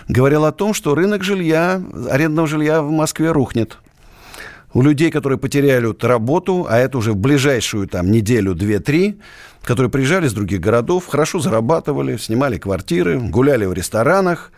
[0.09, 3.77] говорил о том, что рынок жилья, арендного жилья в Москве рухнет.
[4.73, 9.19] У людей, которые потеряли работу, а это уже в ближайшую там неделю, две-три,
[9.63, 14.51] которые приезжали с других городов, хорошо зарабатывали, снимали квартиры, гуляли в ресторанах,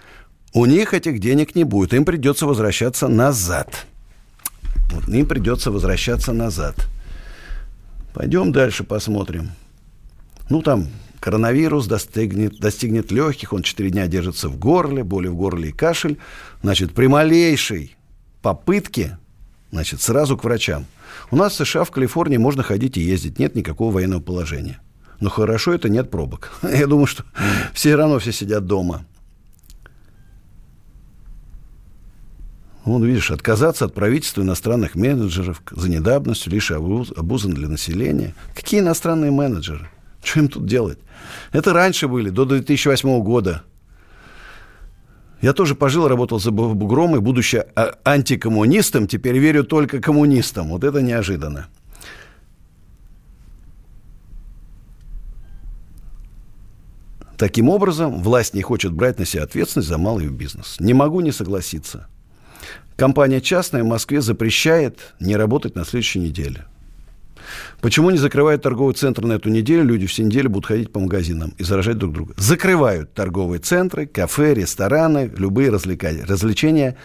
[0.54, 3.86] у них этих денег не будет, им придется возвращаться назад.
[4.92, 6.76] Вот, им придется возвращаться назад.
[8.16, 9.52] Пойдем дальше посмотрим.
[10.50, 10.88] Ну, там
[11.20, 16.18] коронавирус достигнет, достигнет легких, он 4 дня держится в горле, боли в горле и кашель.
[16.64, 17.96] Значит, при малейшей
[18.42, 19.19] попытке,
[19.72, 20.86] значит, сразу к врачам.
[21.32, 24.80] У нас в США, в Калифорнии можно ходить и ездить, нет никакого военного положения.
[25.20, 26.52] Но хорошо это нет пробок.
[26.64, 27.24] Я думаю, что
[27.74, 29.06] все равно все сидят дома.
[32.86, 38.34] Вот видишь, отказаться от правительства иностранных менеджеров за недавностью лишь обуз- обузан для населения.
[38.56, 39.90] Какие иностранные менеджеры?
[40.24, 40.98] Что им тут делать?
[41.52, 43.64] Это раньше были, до 2008 года.
[45.42, 50.70] Я тоже пожил, работал за Бу- бугром, и будучи а- антикоммунистом, теперь верю только коммунистам.
[50.70, 51.68] Вот это неожиданно.
[57.38, 60.76] Таким образом, власть не хочет брать на себя ответственность за малый бизнес.
[60.82, 62.08] Не могу не согласиться.
[62.98, 66.66] Компания частная в Москве запрещает не работать на следующей неделе.
[67.82, 69.84] Почему не закрывают торговый центр на эту неделю?
[69.84, 72.34] Люди все неделю будут ходить по магазинам и заражать друг друга.
[72.38, 76.26] Закрывают торговые центры, кафе, рестораны, любые развлекания.
[76.26, 76.98] развлечения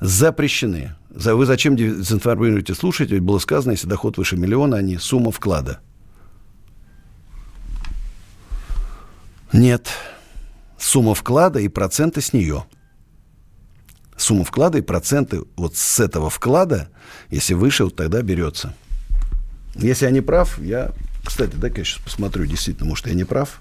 [0.00, 0.94] запрещены.
[1.10, 3.20] За, вы зачем дезинформируете слушателей?
[3.20, 5.80] Было сказано, если доход выше миллиона, а не сумма вклада.
[9.52, 9.88] Нет.
[10.78, 12.64] Сумма вклада и проценты с нее.
[14.16, 16.88] Сумма вклада и проценты вот с этого вклада,
[17.30, 18.74] если выше, вот тогда берется.
[19.74, 20.90] Если я не прав, я...
[21.24, 23.60] Кстати, дай-ка я сейчас посмотрю, действительно, может, я не прав.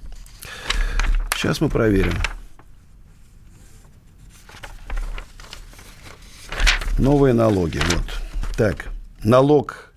[1.36, 2.14] Сейчас мы проверим.
[6.97, 7.80] Новые налоги.
[7.80, 8.22] Вот.
[8.57, 8.89] Так,
[9.24, 9.93] налог,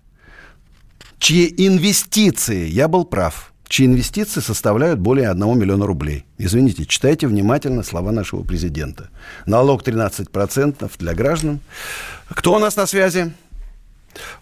[1.19, 6.25] чьи инвестиции, я был прав, чьи инвестиции составляют более 1 миллиона рублей.
[6.39, 9.11] Извините, читайте внимательно слова нашего президента.
[9.47, 11.61] Налог 13% для граждан.
[12.29, 13.33] Кто у нас на связи?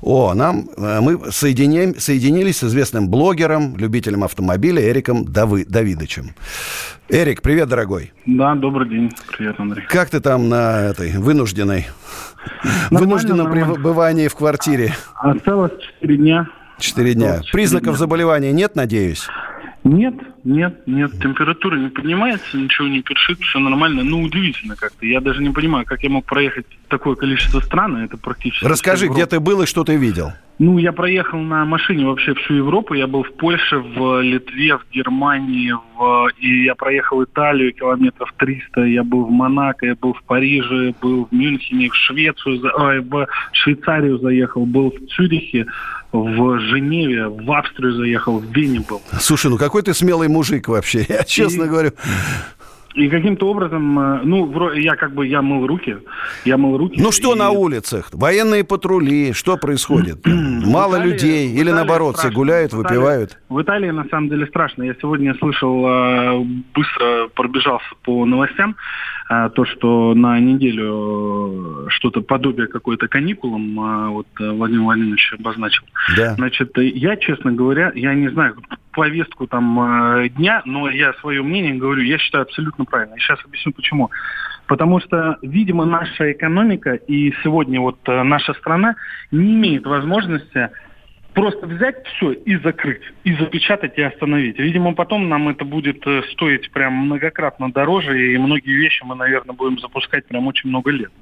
[0.01, 6.35] О, нам э, мы соединим, соединились с известным блогером, любителем автомобиля Эриком Давы, Давидычем.
[7.09, 8.13] Эрик, привет, дорогой.
[8.27, 9.13] Да, добрый день.
[9.37, 9.85] Привет, Андрей.
[9.89, 11.87] Как ты там на этой вынужденной,
[12.91, 14.95] вынужденном пребывании в квартире?
[15.15, 16.49] Осталось 4 дня.
[16.79, 17.41] Четыре дня.
[17.53, 19.29] Признаков заболевания нет, надеюсь?
[19.85, 20.15] Нет,
[20.45, 24.05] нет, нет, температура не поднимается, ничего не першит, все нормально.
[24.05, 25.05] Ну, удивительно как-то.
[25.05, 28.65] Я даже не понимаю, как я мог проехать такое количество стран, это практически...
[28.65, 30.33] Расскажи, где ты был и что ты видел?
[30.65, 32.95] Ну, я проехал на машине вообще всю Европу.
[32.95, 36.29] Я был в Польше, в Литве, в Германии, в...
[36.39, 38.83] и я проехал Италию километров 300.
[38.83, 43.27] Я был в Монако, я был в Париже, был в Мюнхене, в Швецию, ой, в
[43.51, 45.67] Швейцарию заехал, был в Цюрихе,
[46.13, 49.03] в Женеве, в Австрию заехал, в Вене был.
[49.19, 51.69] Слушай, ну какой ты смелый мужик вообще, я честно и...
[51.69, 51.91] говорю.
[52.95, 55.97] И каким-то образом, э, ну, я как бы, я мыл руки,
[56.45, 57.01] я мыл руки.
[57.01, 57.39] Ну, что и...
[57.39, 58.11] на улицах?
[58.13, 60.19] Военные патрули, что происходит?
[60.27, 63.39] Мало Италии, людей или, наоборот, все гуляют, в Италии, выпивают?
[63.49, 64.83] В Италии, на самом деле, страшно.
[64.83, 68.77] Я сегодня слышал, э, быстро пробежался по новостям,
[69.29, 75.85] то, что на неделю что-то подобие какой-то каникулам вот Владимир Владимирович обозначил.
[76.17, 76.35] Да.
[76.35, 78.57] Значит, я, честно говоря, я не знаю,
[78.93, 79.81] повестку там
[80.21, 83.15] э, дня, но я свое мнение говорю, я считаю абсолютно правильно.
[83.15, 84.11] И сейчас объясню почему.
[84.67, 88.95] Потому что, видимо, наша экономика и сегодня вот э, наша страна
[89.31, 90.71] не имеет возможности
[91.35, 94.59] просто взять все и закрыть, и запечатать, и остановить.
[94.59, 99.55] Видимо, потом нам это будет э, стоить прям многократно дороже, и многие вещи мы, наверное,
[99.55, 101.13] будем запускать прям очень много лет.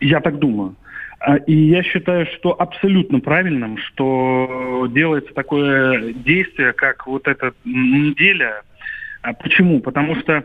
[0.00, 0.74] Я так думаю.
[1.20, 8.62] А, и я считаю, что абсолютно правильным, что делается такое действие, как вот эта неделя.
[9.22, 9.80] А почему?
[9.80, 10.44] Потому что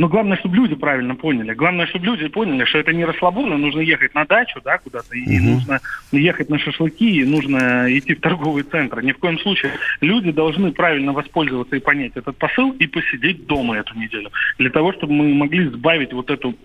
[0.00, 1.52] но главное, чтобы люди правильно поняли.
[1.52, 5.38] Главное, чтобы люди поняли, что это не расслабоно, нужно ехать на дачу, да, куда-то, и
[5.38, 5.48] угу.
[5.50, 5.80] нужно
[6.10, 9.02] ехать на шашлыки, и нужно идти в торговый центр.
[9.02, 9.72] Ни в коем случае.
[10.00, 14.30] Люди должны правильно воспользоваться и понять этот посыл и посидеть дома эту неделю.
[14.56, 16.56] Для того, чтобы мы могли сбавить вот эту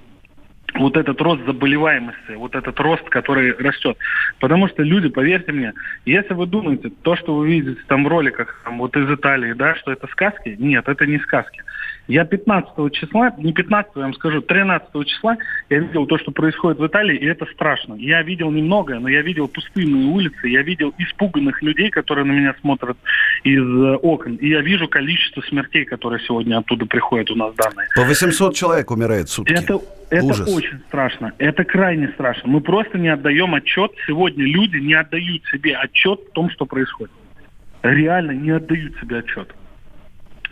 [0.75, 3.97] вот этот рост заболеваемости, вот этот рост, который растет.
[4.39, 5.73] Потому что люди, поверьте мне,
[6.05, 9.75] если вы думаете, то, что вы видите там в роликах, там, вот из Италии, да,
[9.75, 11.63] что это сказки, нет, это не сказки.
[12.07, 15.37] Я 15 числа, не 15, я вам скажу, 13 числа
[15.69, 17.95] я видел то, что происходит в Италии, и это страшно.
[17.95, 22.55] Я видел немногое, но я видел пустынные улицы, я видел испуганных людей, которые на меня
[22.61, 22.97] смотрят
[23.43, 27.87] из э, окон, и я вижу количество смертей, которые сегодня оттуда приходят у нас данные.
[27.95, 29.53] По 800 человек умирает в сутки.
[29.53, 29.79] Это,
[30.11, 30.55] это Ужас.
[30.55, 32.49] очень страшно, это крайне страшно.
[32.49, 37.11] Мы просто не отдаем отчет, сегодня люди не отдают себе отчет в том, что происходит.
[37.81, 39.53] Реально не отдают себе отчет.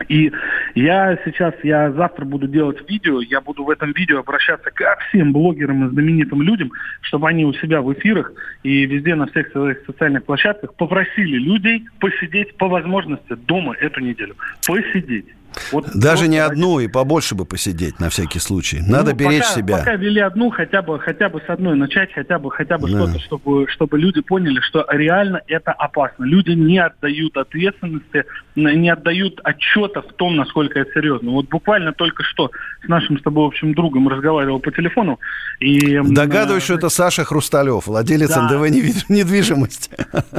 [0.08, 0.32] И
[0.76, 5.34] я сейчас, я завтра буду делать видео, я буду в этом видео обращаться ко всем
[5.34, 6.72] блогерам и знаменитым людям,
[7.02, 8.32] чтобы они у себя в эфирах
[8.64, 14.36] и везде на всех своих социальных площадках попросили людей посидеть по возможности дома эту неделю.
[14.66, 15.26] Посидеть.
[15.72, 18.82] Вот Даже не одну и побольше бы посидеть на всякий случай.
[18.86, 19.78] Надо ну, беречь пока, себя.
[19.78, 22.97] Пока вели одну, хотя бы, хотя бы с одной начать, хотя бы, хотя бы да.
[22.97, 26.24] что-то, чтобы, чтобы люди поняли, что реально это опасно.
[26.24, 28.26] Люди не отдают ответственности,
[28.56, 31.32] не отдают отчета в том, насколько это серьезно.
[31.32, 32.51] Вот буквально только что
[32.84, 35.20] с нашим с тобой общим другом разговаривал по телефону.
[35.60, 38.43] И, Догадываюсь, э, что это Саша Хрусталев, владелец да.
[38.43, 39.91] НДВ недвижимости.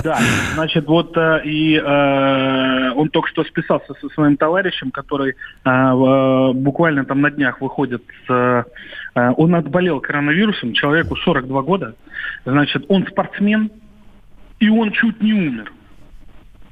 [0.02, 0.18] Да,
[0.54, 5.03] значит, вот э, и э, он только что списался со своим товарищем, который
[5.64, 8.02] э, буквально там на днях выходит.
[8.28, 8.64] Э,
[9.14, 11.94] он отболел коронавирусом, человеку 42 года.
[12.44, 13.70] Значит, он спортсмен,
[14.60, 15.72] и он чуть не умер.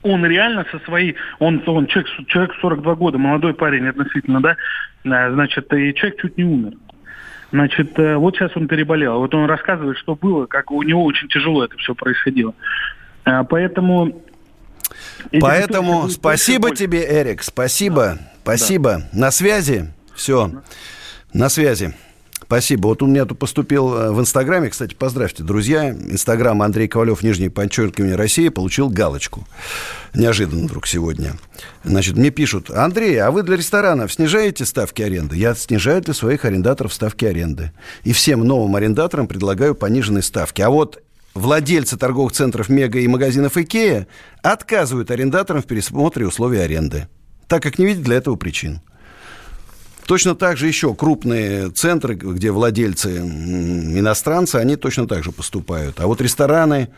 [0.02, 4.56] он реально со своей, он, он человек, человек 42 года, молодой парень относительно, да,
[5.04, 6.72] э, значит, и человек чуть не умер.
[7.52, 9.18] Значит, э, вот сейчас он переболел.
[9.18, 12.54] Вот он рассказывает, что было, как у него очень тяжело это все происходило.
[13.24, 13.44] Э,
[15.30, 15.40] поэтому...
[15.40, 19.04] Поэтому спасибо тебе, Эрик, спасибо, спасибо.
[19.12, 19.18] Да.
[19.18, 20.50] На связи, все,
[21.32, 21.94] на связи.
[22.52, 22.88] Спасибо.
[22.88, 25.88] Вот у меня тут поступил э, в Инстаграме, кстати, поздравьте, друзья.
[25.88, 29.46] Инстаграм Андрей Ковалев, нижний подчеркивание России, получил галочку.
[30.12, 31.38] Неожиданно вдруг сегодня.
[31.82, 35.34] Значит, мне пишут, Андрей, а вы для ресторанов снижаете ставки аренды?
[35.34, 37.72] Я снижаю для своих арендаторов ставки аренды.
[38.04, 40.60] И всем новым арендаторам предлагаю пониженные ставки.
[40.60, 41.02] А вот
[41.34, 44.06] владельцы торговых центров Мега и магазинов Икея
[44.42, 47.08] отказывают арендаторам в пересмотре условий аренды,
[47.48, 48.80] так как не видят для этого причин.
[50.06, 56.00] Точно так же еще крупные центры, где владельцы иностранцы, они точно так же поступают.
[56.00, 56.88] А вот рестораны,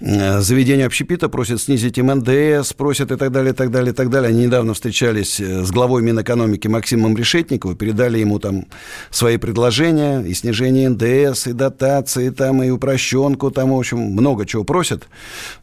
[0.00, 4.08] заведения общепита просят снизить им НДС, просят и так далее, и так далее, и так
[4.08, 4.30] далее.
[4.30, 8.66] Они недавно встречались э, с главой Минэкономики Максимом Решетниковым, передали ему там
[9.10, 14.64] свои предложения, и снижение НДС, и дотации, там, и упрощенку, там, в общем, много чего
[14.64, 15.06] просят.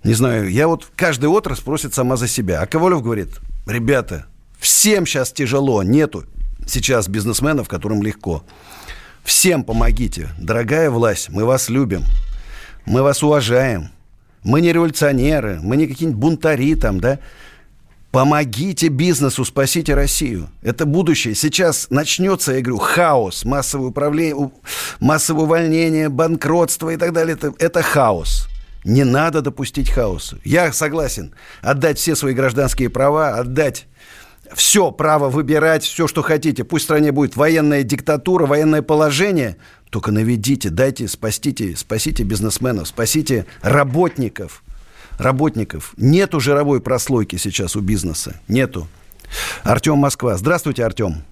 [0.03, 2.61] Не знаю, я вот, каждая отрасль просит сама за себя.
[2.61, 3.29] А Ковалев говорит,
[3.65, 4.27] ребята,
[4.59, 6.25] всем сейчас тяжело, нету
[6.67, 8.43] сейчас бизнесменов, которым легко.
[9.23, 10.29] Всем помогите.
[10.37, 12.03] Дорогая власть, мы вас любим.
[12.85, 13.96] Мы вас уважаем.
[14.43, 17.19] Мы не революционеры, мы не какие-нибудь бунтари там, да?
[18.11, 20.49] Помогите бизнесу, спасите Россию.
[20.61, 21.35] Это будущее.
[21.35, 24.49] Сейчас начнется, я говорю, хаос, массовое управление,
[24.99, 27.35] массовое увольнение, банкротство и так далее.
[27.35, 28.47] Это, это хаос.
[28.85, 30.39] Не надо допустить хаоса.
[30.45, 33.85] Я согласен отдать все свои гражданские права, отдать
[34.53, 36.63] все право выбирать, все, что хотите.
[36.63, 39.57] Пусть в стране будет военная диктатура, военное положение.
[39.89, 44.63] Только наведите, дайте, спасите, спасите бизнесменов, спасите работников.
[45.17, 45.93] Работников.
[45.97, 48.39] Нету жировой прослойки сейчас у бизнеса.
[48.47, 48.87] Нету.
[49.63, 50.37] Артем Москва.
[50.37, 51.23] Здравствуйте, Артем.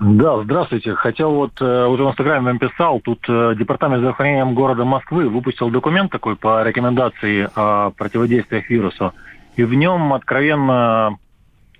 [0.00, 0.94] Да, здравствуйте.
[0.94, 5.70] Хотел вот, э, уже в Инстаграме вам писал, тут э, Департамент здравоохранения города Москвы выпустил
[5.70, 9.14] документ такой по рекомендации о противодействиях вирусу.
[9.56, 11.16] И в нем откровенно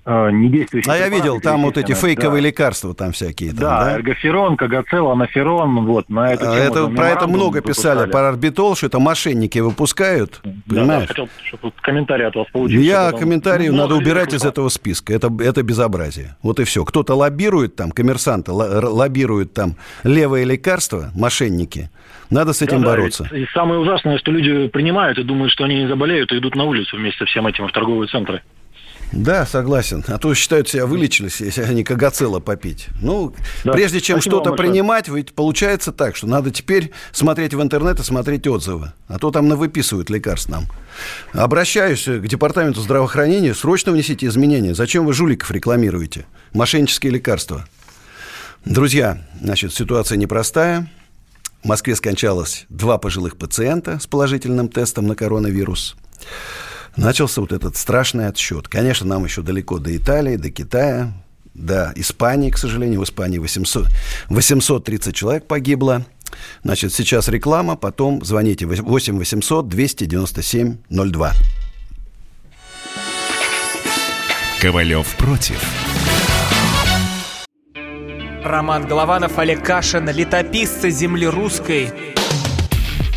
[0.05, 0.93] э, недействующие.
[0.93, 2.49] А я видел, там вот эти фейковые да.
[2.49, 3.51] лекарства там всякие.
[3.51, 8.11] Там, да, да, эргоферон, кагацел, анаферон, вот, на эту а это, Про это много писали,
[8.11, 11.03] про орбитол, что это мошенники выпускают, да, понимаешь?
[11.03, 12.81] Да, хотел, чтобы комментарий от вас получить.
[12.81, 13.21] Я потом...
[13.21, 16.37] комментарий ну, надо убирать из этого списка, это, это безобразие.
[16.43, 16.85] Вот и все.
[16.85, 21.91] Кто-то лоббирует там, коммерсанты лоббируют там левые лекарства, мошенники,
[22.31, 23.27] надо с этим да, бороться.
[23.31, 26.39] Да, и, и самое ужасное, что люди принимают и думают, что они не заболеют, и
[26.39, 28.43] идут на улицу вместе со всем этим в торговые центры.
[29.15, 30.05] Да, согласен.
[30.09, 32.89] А то считают себя вылечились, если они кагацела попить.
[33.01, 33.33] Ну,
[33.65, 33.73] да.
[33.73, 38.47] прежде чем что-то принимать, ведь получается так, что надо теперь смотреть в интернет и смотреть
[38.49, 38.93] отзывы.
[39.07, 40.67] А то там навыписывают лекарств нам.
[41.33, 44.75] Обращаюсь к департаменту здравоохранения, срочно внесите изменения.
[44.75, 46.27] Зачем вы жуликов рекламируете?
[46.53, 47.67] Мошеннические лекарства.
[48.65, 50.91] Друзья, значит, ситуация непростая.
[51.63, 55.95] В Москве скончалось два пожилых пациента с положительным тестом на коронавирус
[56.97, 58.69] начался вот этот страшный отсчет.
[58.69, 61.13] Конечно, нам еще далеко до Италии, до Китая,
[61.55, 63.01] до Испании, к сожалению.
[63.01, 63.87] В Испании 800,
[64.29, 66.05] 830 человек погибло.
[66.63, 71.33] Значит, сейчас реклама, потом звоните 8 800 297 02.
[74.61, 75.63] Ковалев против.
[78.43, 81.93] Роман Голованов, Олег Кашин, летописцы земли русской–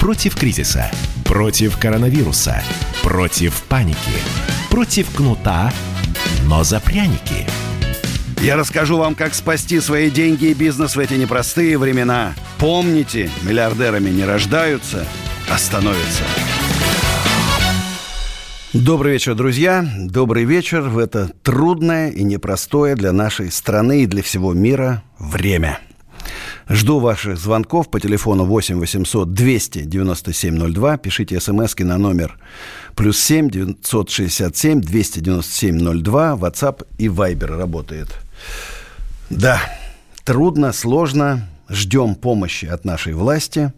[0.00, 0.90] Против кризиса
[1.24, 2.62] Против коронавируса.
[3.02, 3.98] Против паники.
[4.70, 5.72] Против кнута,
[6.44, 7.46] но за пряники.
[8.40, 12.34] Я расскажу вам, как спасти свои деньги и бизнес в эти непростые времена.
[12.58, 15.04] Помните, миллиардерами не рождаются,
[15.50, 16.22] а становятся.
[18.72, 19.84] Добрый вечер, друзья.
[19.98, 25.80] Добрый вечер в это трудное и непростое для нашей страны и для всего мира время–
[26.70, 30.96] Жду ваших звонков по телефону 8 800 297 02.
[30.98, 32.38] Пишите смски на номер
[32.94, 36.32] плюс 7 967 297 02.
[36.34, 38.08] WhatsApp и Viber работает.
[39.30, 39.60] Да,
[40.24, 41.48] трудно, сложно.
[41.70, 43.72] Ждем помощи от нашей власти.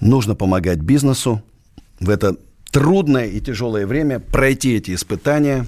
[0.00, 1.42] Нужно помогать бизнесу
[2.00, 2.36] в это
[2.70, 5.66] трудное и тяжелое время пройти эти испытания,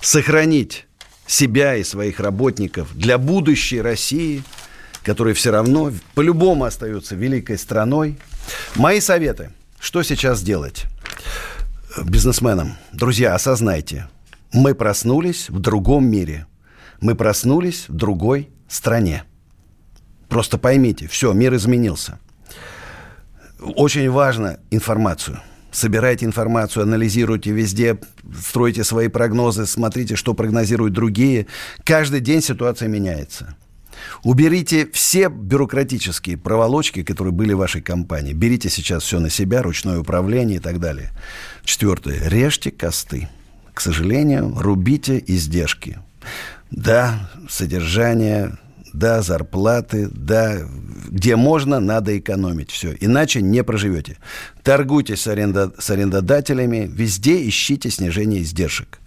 [0.00, 0.86] сохранить
[1.26, 4.42] себя и своих работников для будущей России–
[5.08, 8.18] который все равно по-любому остается великой страной.
[8.74, 9.50] Мои советы.
[9.80, 10.84] Что сейчас делать
[12.04, 12.76] бизнесменам?
[12.92, 14.10] Друзья, осознайте.
[14.52, 16.46] Мы проснулись в другом мире.
[17.00, 19.24] Мы проснулись в другой стране.
[20.28, 22.18] Просто поймите, все, мир изменился.
[23.58, 25.40] Очень важно информацию.
[25.70, 27.98] Собирайте информацию, анализируйте везде,
[28.38, 31.46] стройте свои прогнозы, смотрите, что прогнозируют другие.
[31.82, 33.56] Каждый день ситуация меняется.
[34.22, 38.32] Уберите все бюрократические проволочки, которые были в вашей компании.
[38.32, 41.10] Берите сейчас все на себя, ручное управление и так далее.
[41.64, 42.28] Четвертое.
[42.28, 43.28] Режьте косты.
[43.74, 45.98] К сожалению, рубите издержки.
[46.70, 48.58] Да, содержание,
[48.92, 50.58] да, зарплаты, да,
[51.08, 52.96] где можно, надо экономить все.
[53.00, 54.18] Иначе не проживете.
[54.62, 58.98] Торгуйтесь с, аренда, с арендодателями, везде ищите снижение издержек.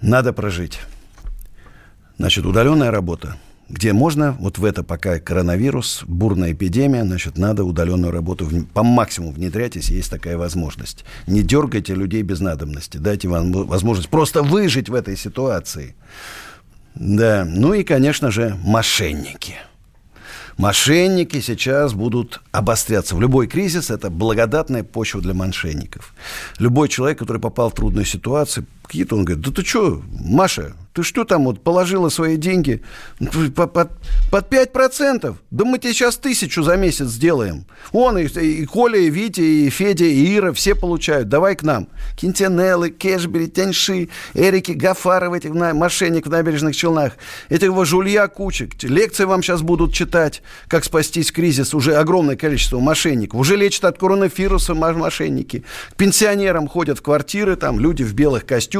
[0.00, 0.80] Надо прожить.
[2.18, 3.36] Значит, удаленная работа–
[3.68, 9.32] где можно, вот в это пока коронавирус, бурная эпидемия, значит, надо удаленную работу по максимуму
[9.32, 11.04] внедрять, если есть такая возможность.
[11.26, 15.96] Не дергайте людей без надобности, дайте вам возможность просто выжить в этой ситуации.
[16.94, 19.54] Да, ну и, конечно же, мошенники–
[20.56, 23.14] Мошенники сейчас будут обостряться.
[23.14, 26.14] В любой кризис это благодатная почва для мошенников.
[26.58, 31.02] Любой человек, который попал в трудную ситуацию, какие-то он говорит, да ты что, Маша, ты
[31.02, 32.82] что там вот положила свои деньги
[33.54, 33.90] под, под,
[34.30, 35.36] под 5%?
[35.50, 37.66] Да мы тебе сейчас тысячу за месяц сделаем.
[37.92, 41.28] Он, и, и Коля, и Витя, и Федя, и Ира, все получают.
[41.28, 41.88] Давай к нам.
[42.16, 47.12] Кинтенеллы, Кэшбери, Тяньши, Эрики, Гафаров, этих на, мошенник в набережных Челнах.
[47.50, 48.82] Этих его жулья кучек.
[48.82, 51.74] Лекции вам сейчас будут читать, как спастись кризис.
[51.74, 53.38] Уже огромное количество мошенников.
[53.38, 55.62] Уже лечат от коронавируса мошенники.
[55.90, 58.75] К пенсионерам ходят в квартиры, там люди в белых костюмах.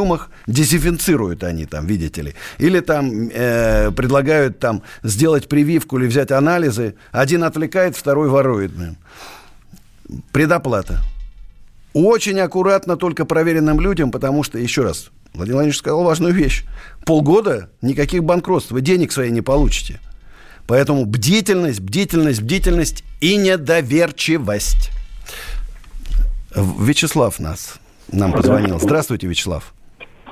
[0.47, 2.35] Дезинфицируют они там, видите видите ли.
[2.59, 6.95] Или там э, предлагают там сделать прививку или взять анализы.
[7.13, 8.73] Один отвлекает, второй ворует.
[10.33, 11.01] Предоплата.
[11.93, 16.65] Очень аккуратно только проверенным людям, потому что, еще раз, Владимир Владимирович сказал важную вещь.
[17.05, 20.01] Полгода никаких банкротств, вы денег свои не получите.
[20.67, 24.91] Поэтому бдительность, бдительность, бдительность и недоверчивость.
[26.55, 27.77] Вячеслав нас
[28.13, 28.81] нам позвонил.
[28.81, 29.73] Здравствуйте, Вячеслав.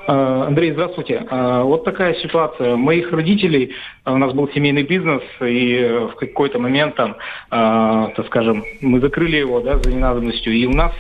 [0.07, 1.25] А, Андрей, здравствуйте.
[1.31, 2.77] А, вот такая ситуация.
[2.77, 3.75] Моих родителей,
[4.05, 7.17] а, у нас был семейный бизнес, и э, в какой-то момент там,
[7.51, 10.93] так скажем, мы закрыли его да, за ненадобностью, и у нас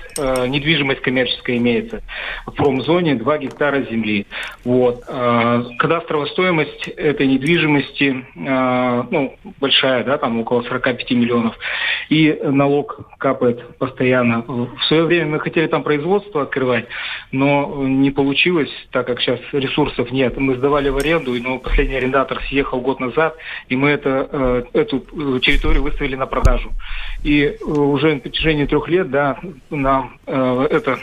[0.46, 2.02] недвижимость коммерческая имеется.
[2.46, 4.26] В промзоне 2 гектара земли.
[4.64, 5.04] Вот.
[5.04, 11.56] Кадастровая стоимость этой недвижимости ну, большая, да, там около 45 миллионов.
[12.08, 14.42] И налог капает постоянно.
[14.42, 16.86] В свое время мы хотели там производство открывать,
[17.32, 20.36] но не получилось так как сейчас ресурсов нет.
[20.36, 23.36] Мы сдавали в аренду, но последний арендатор съехал год назад,
[23.68, 25.00] и мы это, э, эту
[25.40, 26.70] территорию выставили на продажу.
[27.24, 29.36] И э, уже на протяжении трех лет, да,
[29.68, 31.00] нам э, это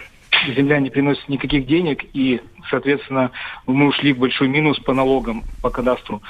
[0.48, 3.32] земля не приносит никаких денег, и, соответственно,
[3.68, 6.22] мы ушли в большой минус по налогам, по кадастру.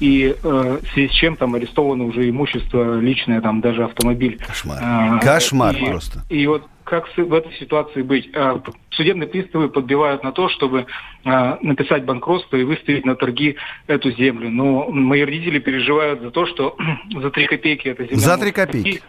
[0.00, 4.38] И э, в связи с чем там арестовано уже имущество личное, там даже автомобиль.
[4.46, 4.78] Кошмар.
[4.82, 6.22] Э, Кошмар и, просто.
[6.28, 8.28] И вот как в этой ситуации быть?
[8.34, 8.60] А,
[8.90, 10.86] судебные приставы подбивают на то, чтобы
[11.24, 13.56] а, написать банкротство и выставить на торги
[13.86, 14.50] эту землю.
[14.50, 16.76] Но мои родители переживают за то, что
[17.14, 18.18] за три копейки эта земля...
[18.18, 19.02] За три копейки?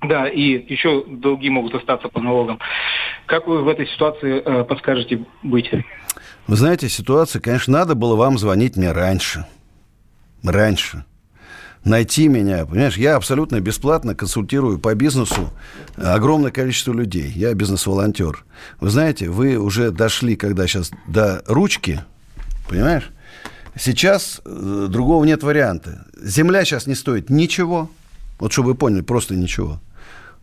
[0.00, 2.60] Да, и еще долги могут остаться по налогам.
[3.26, 5.70] Как вы в этой ситуации э, подскажете быть?
[6.46, 9.44] Вы знаете, ситуация, конечно, надо было вам звонить мне раньше.
[10.44, 11.04] Раньше
[11.84, 12.66] найти меня.
[12.66, 15.50] Понимаешь, я абсолютно бесплатно консультирую по бизнесу
[15.96, 17.32] огромное количество людей.
[17.34, 18.44] Я бизнес-волонтер.
[18.80, 22.02] Вы знаете, вы уже дошли, когда сейчас до ручки,
[22.68, 23.10] понимаешь?
[23.78, 26.06] Сейчас э, другого нет варианта.
[26.20, 27.90] Земля сейчас не стоит ничего.
[28.38, 29.80] Вот чтобы вы поняли, просто ничего.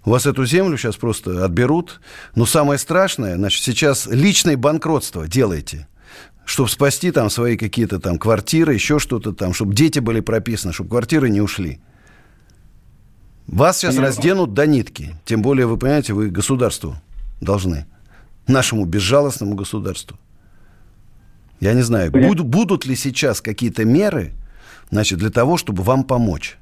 [0.06, 2.00] У вас эту землю сейчас просто отберут.
[2.36, 5.88] Но самое страшное, значит, сейчас личное банкротство делаете–
[6.46, 10.92] чтобы спасти там свои какие-то там квартиры, еще что-то там, чтобы дети были прописаны, чтобы
[10.92, 11.80] квартиры не ушли.
[13.48, 15.16] Вас сейчас разденут до нитки.
[15.26, 16.96] Тем более, вы понимаете, вы государству
[17.42, 17.86] должны.
[18.48, 20.18] Нашему безжалостному государству.
[21.60, 24.34] Я не знаю, буд, будут ли сейчас какие-то меры,
[24.92, 26.58] значит, для того, чтобы вам помочь.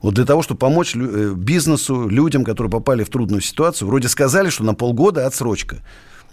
[0.00, 4.50] Вот для того, чтобы помочь э, бизнесу, людям, которые попали в трудную ситуацию, вроде сказали,
[4.50, 5.78] что на полгода отсрочка.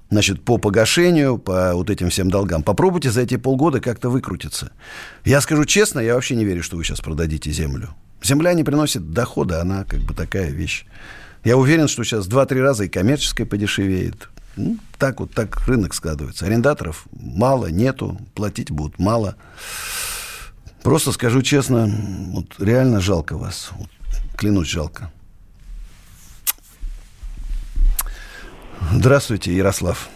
[0.09, 2.61] Значит, по погашению, по вот этим всем долгам.
[2.61, 4.71] Попробуйте за эти полгода как-то выкрутиться.
[5.25, 7.95] Я скажу честно, я вообще не верю, что вы сейчас продадите землю.
[8.21, 10.85] Земля не приносит дохода, она как бы такая вещь.
[11.43, 14.29] Я уверен, что сейчас 2-3 раза и коммерческая подешевеет.
[14.55, 16.45] Ну, так вот, так рынок складывается.
[16.45, 19.35] Арендаторов мало, нету, платить будут мало.
[20.83, 21.87] Просто скажу честно,
[22.33, 23.71] вот реально жалко вас.
[23.77, 23.89] Вот,
[24.37, 25.09] клянусь, жалко.
[28.91, 30.09] Здравствуйте, Ярослав.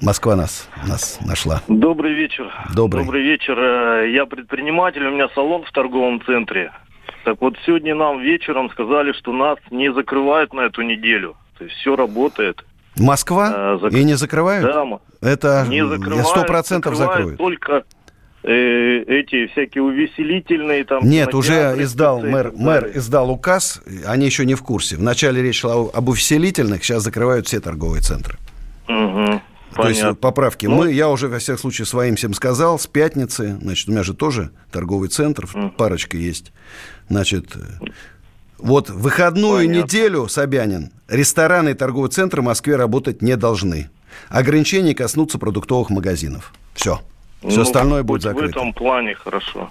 [0.00, 1.62] Москва нас, нас нашла.
[1.68, 2.52] Добрый вечер.
[2.74, 3.04] Добрый.
[3.04, 3.56] Добрый вечер.
[3.56, 6.72] Э, Я предприниматель, у меня салон в торговом центре.
[7.24, 11.36] Так вот, сегодня нам вечером сказали, что нас не закрывают на эту неделю.
[11.56, 12.64] То есть все работает.
[12.98, 13.52] Москва?
[13.54, 14.64] Э, зак- И не закрывают?
[14.64, 14.84] Да,
[15.28, 16.26] Это не закрывают.
[16.26, 17.38] сто процентов закрывают закроют.
[17.38, 17.84] Только
[18.42, 21.08] эти всякие увеселительные там...
[21.08, 24.96] Нет, уже издал мэр, мэр издал указ, они еще не в курсе.
[24.96, 28.38] Вначале речь шла об увеселительных, сейчас закрывают все торговые центры.
[28.88, 29.40] Мгм.
[29.74, 30.66] То есть поправки.
[30.66, 34.02] Ну, Мы, я уже во всех случаях своим всем сказал, с пятницы, значит, у меня
[34.02, 36.52] же тоже торговый центр, парочка есть.
[37.08, 37.86] Значит, э,
[38.58, 39.82] вот выходную Понятно.
[39.82, 43.88] неделю, Собянин, рестораны и торговые центры в Москве работать не должны.
[44.28, 46.52] Ограничения коснутся продуктовых магазинов.
[46.74, 47.00] Все.
[47.46, 48.58] Все Ну, остальное будет хоть В закрыто.
[48.58, 49.70] этом плане хорошо.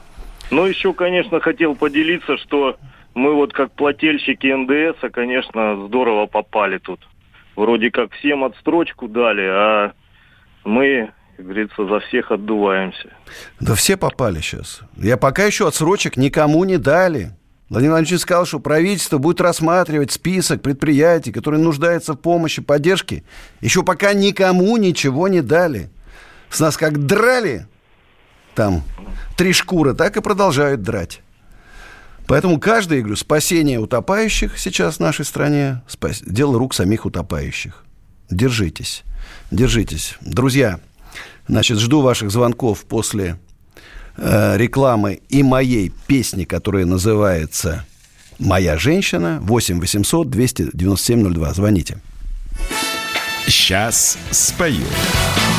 [0.49, 2.77] Ну, еще, конечно, хотел поделиться, что
[3.13, 6.99] мы вот как плательщики НДС, а, конечно, здорово попали тут.
[7.55, 9.91] Вроде как всем отстрочку дали, а
[10.65, 13.09] мы, как говорится, за всех отдуваемся.
[13.59, 14.81] Да все попали сейчас.
[14.97, 17.31] Я пока еще отсрочек никому не дали.
[17.69, 23.23] Владимир Владимирович сказал, что правительство будет рассматривать список предприятий, которые нуждаются в помощи, поддержке.
[23.61, 25.89] Еще пока никому ничего не дали.
[26.51, 27.65] С нас как драли
[28.55, 28.83] там
[29.37, 31.21] три шкуры, так и продолжают драть.
[32.27, 37.83] Поэтому каждый, я говорю, спасение утопающих сейчас в нашей стране, спас- дело рук самих утопающих.
[38.29, 39.03] Держитесь,
[39.49, 40.15] держитесь.
[40.21, 40.79] Друзья,
[41.47, 43.37] значит, жду ваших звонков после
[44.17, 47.85] э, рекламы и моей песни, которая называется
[48.39, 49.39] «Моя женщина».
[49.41, 51.53] 8 800 297 02.
[51.53, 51.97] Звоните.
[53.47, 54.85] Сейчас спою.
[54.85, 55.50] Снова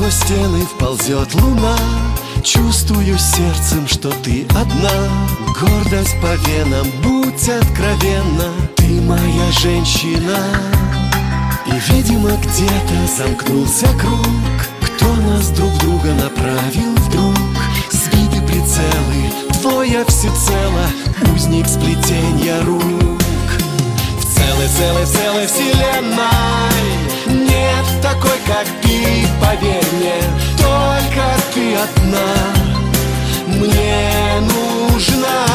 [0.00, 1.76] сквозь стены вползет луна.
[2.42, 4.90] Чувствую сердцем, что ты одна.
[5.60, 8.50] Гордость по венам, будь откровенна.
[8.76, 10.38] Ты моя женщина.
[11.66, 14.26] И, видимо, где-то замкнулся круг.
[14.80, 17.36] Кто нас друг друга направил вдруг?
[17.90, 20.86] Сбиты прицелы, твоя всецело
[21.34, 22.82] Узник сплетенья рук.
[24.18, 27.19] В целой, целой, целой вселенной
[27.70, 30.20] Нет такой, как ты, поверь мне
[30.58, 31.22] Только
[31.54, 32.30] ты одна.
[33.46, 35.46] Мне нужна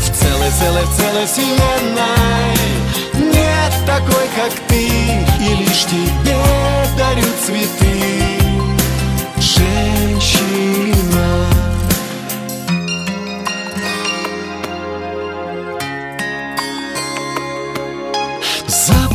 [0.00, 2.58] В целой, целой, в целой вселенной.
[3.14, 6.36] Нет такой, как ты И лишь тебе
[6.98, 8.38] дарю цветы.
[9.38, 10.97] Женщина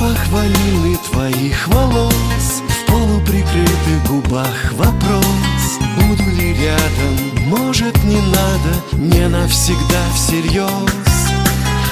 [0.04, 2.62] Запах ванильный твоих волос.
[2.68, 5.80] В полуприкрытых губах вопрос.
[5.96, 8.82] Буду ли рядом, может не надо?
[8.94, 11.30] Не навсегда всерьез.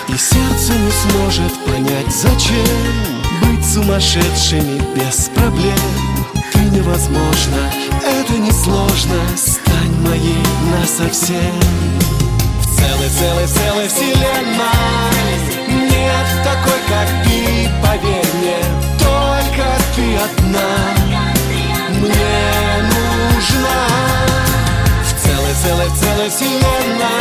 [0.09, 2.81] И сердце не сможет понять зачем
[3.43, 5.79] Быть сумасшедшими без проблем.
[6.51, 7.71] Ты невозможно,
[8.03, 9.21] это несложно.
[9.37, 11.55] Стань моей насовсем.
[12.59, 14.59] В целой, целой, целой вселенной
[15.89, 17.30] Нет такой, как ты,
[17.91, 18.57] поверь мне
[18.99, 19.65] Только
[19.95, 20.69] ты одна.
[21.99, 22.37] Мне
[22.83, 23.87] нужна
[25.03, 27.20] В целой, целой, целой вселенной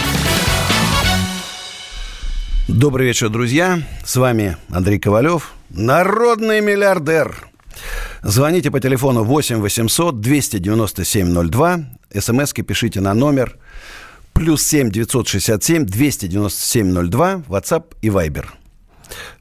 [2.71, 3.81] Добрый вечер, друзья.
[4.05, 7.35] С вами Андрей Ковалев, народный миллиардер.
[8.23, 11.79] Звоните по телефону 8 800 297 02.
[12.17, 13.57] СМСки пишите на номер
[14.31, 17.43] плюс 7 967 297 02.
[17.49, 18.45] WhatsApp и Viber.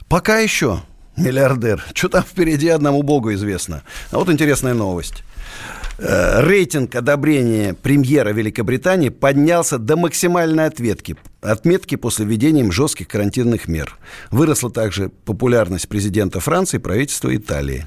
[0.08, 0.82] Пока еще
[1.16, 1.84] миллиардер.
[1.94, 3.84] Что там впереди одному богу известно.
[4.10, 5.22] А вот интересная новость.
[6.02, 13.98] Э, Рейтинг одобрения премьера Великобритании поднялся до максимальной ответки, отметки после введения жестких карантинных мер.
[14.30, 17.86] Выросла также популярность президента Франции и правительства Италии.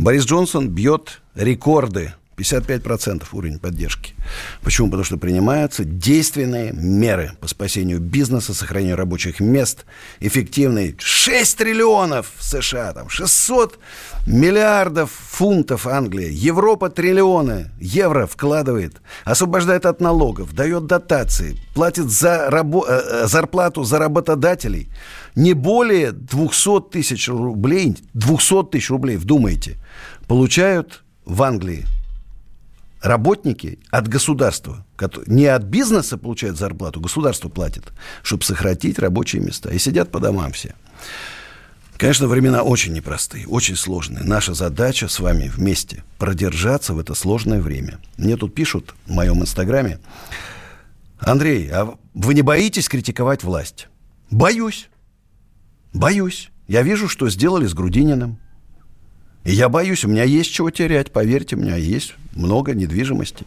[0.00, 2.14] Борис Джонсон бьет рекорды.
[2.36, 4.14] 55% уровень поддержки.
[4.62, 4.88] Почему?
[4.88, 9.84] Потому что принимаются действенные меры по спасению бизнеса, сохранению рабочих мест,
[10.20, 13.78] эффективные 6 триллионов США, там 600
[14.26, 22.86] миллиардов фунтов Англия, Европа триллионы евро вкладывает, освобождает от налогов, дает дотации, платит за рабо-
[22.88, 24.88] э, зарплату за работодателей.
[25.34, 29.76] Не более 200 тысяч рублей, 200 тысяч рублей, вдумайте,
[30.26, 31.84] получают в Англии
[33.04, 34.84] работники от государства,
[35.26, 39.70] не от бизнеса получают зарплату, государство платит, чтобы сохранить рабочие места.
[39.70, 40.74] И сидят по домам все.
[41.98, 44.24] Конечно, времена очень непростые, очень сложные.
[44.24, 47.98] Наша задача с вами вместе продержаться в это сложное время.
[48.16, 50.00] Мне тут пишут в моем инстаграме,
[51.20, 53.88] Андрей, а вы не боитесь критиковать власть?
[54.30, 54.88] Боюсь.
[55.92, 56.50] Боюсь.
[56.66, 58.38] Я вижу, что сделали с Грудининым.
[59.44, 63.44] И я боюсь, у меня есть чего терять, поверьте, у меня есть много недвижимости.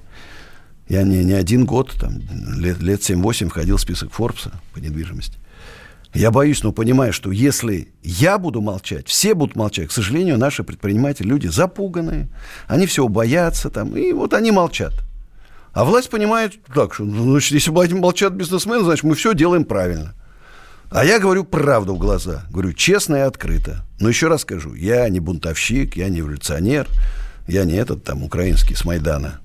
[0.87, 2.21] Я не, не один год, там,
[2.57, 5.37] лет, лет 7-8 входил в список Форбса по недвижимости.
[6.13, 9.89] Я боюсь, но понимаю, что если я буду молчать, все будут молчать.
[9.89, 12.29] К сожалению, наши предприниматели, люди запуганные,
[12.67, 14.93] они всего боятся, там, и вот они молчат.
[15.73, 20.15] А власть понимает так, что, ну, значит, если молчат бизнесмены, значит, мы все делаем правильно.
[20.89, 22.45] А я говорю правду в глаза.
[22.49, 23.85] Говорю честно и открыто.
[23.99, 26.87] Но еще раз скажу, я не бунтовщик, я не революционер,
[27.47, 29.41] я не этот там украинский с Майдана.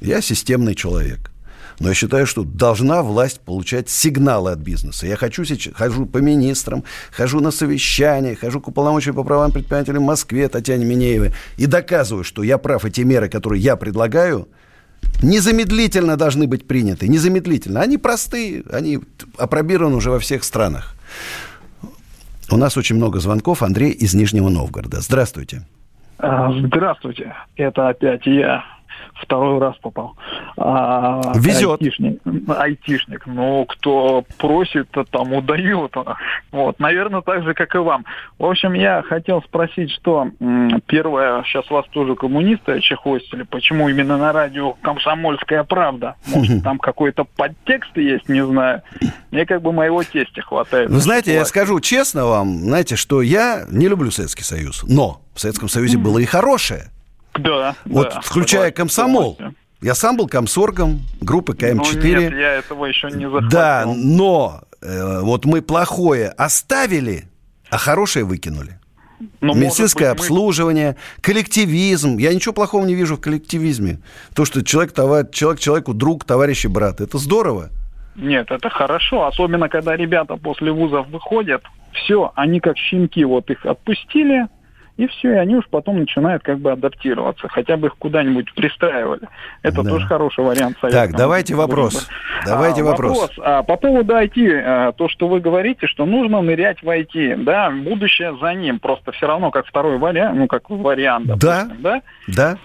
[0.00, 1.30] Я системный человек.
[1.78, 5.06] Но я считаю, что должна власть получать сигналы от бизнеса.
[5.06, 9.98] Я хочу сейчас, хожу по министрам, хожу на совещания, хожу к уполномоченной по правам предпринимателей
[9.98, 14.48] в Москве Татьяне Минеевой и доказываю, что я прав, эти меры, которые я предлагаю,
[15.22, 17.08] незамедлительно должны быть приняты.
[17.08, 17.80] Незамедлительно.
[17.80, 19.00] Они простые, они
[19.38, 20.94] опробированы уже во всех странах.
[22.50, 23.62] У нас очень много звонков.
[23.62, 25.00] Андрей из Нижнего Новгорода.
[25.00, 25.66] Здравствуйте.
[26.18, 27.34] А, здравствуйте.
[27.56, 28.64] Это опять я
[29.14, 30.16] второй раз попал.
[30.56, 31.80] А, Везет.
[31.80, 33.26] Айтишник, айтишник.
[33.26, 35.94] Ну, кто просит, тому дают.
[36.52, 38.04] Вот, наверное, так же, как и вам.
[38.38, 40.28] В общем, я хотел спросить, что
[40.86, 46.16] первое, сейчас вас тоже коммунисты чехвостили, почему именно на радио «Комсомольская правда»?
[46.26, 48.82] Может, там какой-то подтекст есть, не знаю.
[49.30, 50.90] Мне как бы моего тестя хватает.
[50.90, 55.40] Вы знаете, я скажу честно вам, знаете, что я не люблю Советский Союз, но в
[55.40, 56.90] Советском Союзе было и хорошее.
[57.38, 57.74] Да.
[57.84, 59.38] Вот да, включая комсомол.
[59.82, 61.74] Я сам был комсоргом группы КМ4.
[61.74, 63.50] Ну, нет, я этого еще не захватил.
[63.50, 67.24] Да, но э, вот мы плохое оставили,
[67.70, 68.80] а хорошее выкинули.
[69.40, 71.22] Но, Медицинское быть, обслуживание, мы...
[71.22, 72.16] коллективизм.
[72.18, 74.00] Я ничего плохого не вижу в коллективизме.
[74.34, 75.26] То, что человек, товар...
[75.28, 77.00] человек человеку друг, товарищ и брат.
[77.00, 77.70] Это здорово.
[78.16, 83.64] нет, это хорошо, особенно когда ребята после вузов выходят, все, они как щенки, вот их
[83.64, 84.48] отпустили,
[84.96, 89.28] и все, и они уж потом начинают как бы адаптироваться, хотя бы их куда-нибудь пристраивали.
[89.62, 89.90] Это Да.
[89.90, 90.76] тоже хороший вариант.
[90.80, 91.66] Так, советского давайте выбора.
[91.82, 92.08] вопрос.
[92.46, 93.30] Давайте А, вопрос.
[93.38, 97.70] а, по поводу IT, а, то, что вы говорите, что нужно нырять в IT, да,
[97.70, 101.34] будущее за ним, просто все равно как второй вариант, ну как вариант, Да.
[101.36, 102.02] допустим, да?
[102.28, 102.56] Да?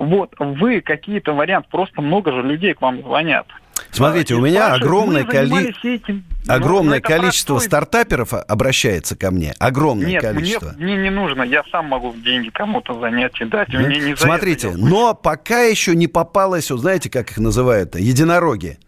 [0.00, 3.46] Вот, вы какие-то варианты, просто много же людей к вам звонят.
[3.90, 6.24] Смотрите, у меня спрашивают, огромное, коли- этим.
[6.46, 9.54] Ну, огромное количество простой- стартаперов обращается ко мне.
[9.58, 10.72] Огромное Нет, количество.
[10.76, 13.68] мне, мне не нужно, я сам могу деньги кому-то занять и дать.
[13.70, 13.78] Да?
[13.80, 18.78] Мне не Смотрите, но пока еще не попалось, вот знаете, как их называют, единороги.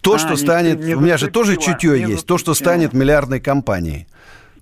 [0.00, 2.94] То, А, что не- станет, не у меня же тоже чутье есть, то, что станет
[2.94, 4.06] миллиардной компанией.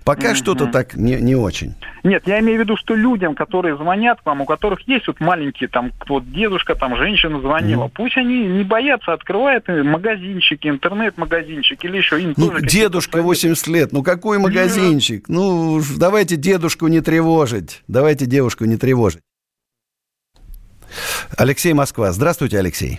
[0.09, 0.37] Пока Мгм.
[0.37, 1.75] что-то так не, не очень.
[2.03, 5.21] Нет, я имею в виду, что людям, которые звонят к вам, у которых есть вот
[5.21, 7.93] маленькие, там, вот дедушка, там, женщина звонила, Мгм.
[7.95, 14.03] пусть они не боятся, открывают магазинчики, интернет-магазинчик или еще им Ну, дедушка 80 лет, ну
[14.03, 15.29] какой магазинчик?
[15.29, 17.83] Ну, уж давайте дедушку не тревожить.
[17.87, 19.21] Давайте девушку не тревожить.
[21.37, 22.13] Алексей Москва.
[22.13, 22.99] Здравствуйте, Алексей.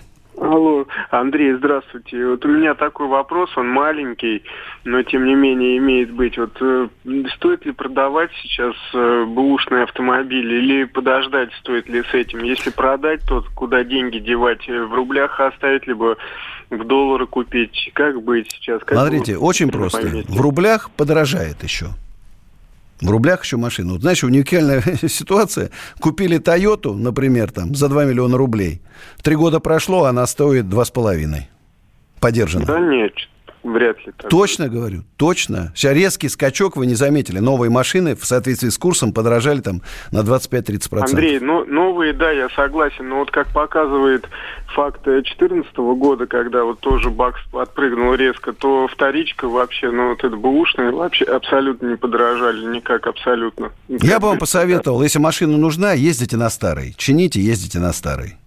[1.11, 2.23] Андрей, здравствуйте.
[2.27, 4.44] Вот у меня такой вопрос, он маленький,
[4.84, 6.38] но тем не менее имеет быть.
[6.38, 6.88] Вот э,
[7.36, 12.44] стоит ли продавать сейчас э, бэушные автомобили или подождать стоит ли с этим?
[12.44, 14.69] Если продать, то куда деньги девать?
[14.69, 16.15] Э, В рублях оставить, либо
[16.69, 17.90] в доллары купить?
[17.94, 18.81] Как быть сейчас?
[18.84, 20.02] Как Смотрите, очень просто.
[20.02, 20.31] поймете?
[20.31, 21.88] В рублях подорожает еще.
[23.01, 23.93] В рублях еще машина.
[23.93, 25.69] Вот знаешь, уникальная ситуация.
[25.99, 28.81] Купили Тойоту, например, там, за 2 миллиона рублей.
[29.23, 31.43] Три года прошло, она стоит 2,5.
[32.19, 32.65] Подержана.
[32.65, 33.13] Да нет,
[33.71, 34.29] вряд ли так.
[34.29, 35.71] Точно говорю, точно.
[35.75, 37.39] Сейчас резкий скачок вы не заметили.
[37.39, 39.81] Новые машины в соответствии с курсом подорожали там
[40.11, 41.03] на 25-30%.
[41.09, 44.27] Андрей, ну, новые, да, я согласен, но вот как показывает
[44.73, 50.35] факт 2014 года, когда вот тоже бакс отпрыгнул резко, то вторичка вообще, ну, вот это
[50.35, 53.71] бэушные вообще абсолютно не подорожали, никак абсолютно.
[53.87, 56.93] Я бы вам посоветовал, если машина нужна, ездите на старой.
[56.97, 58.39] Чините, ездите на старой.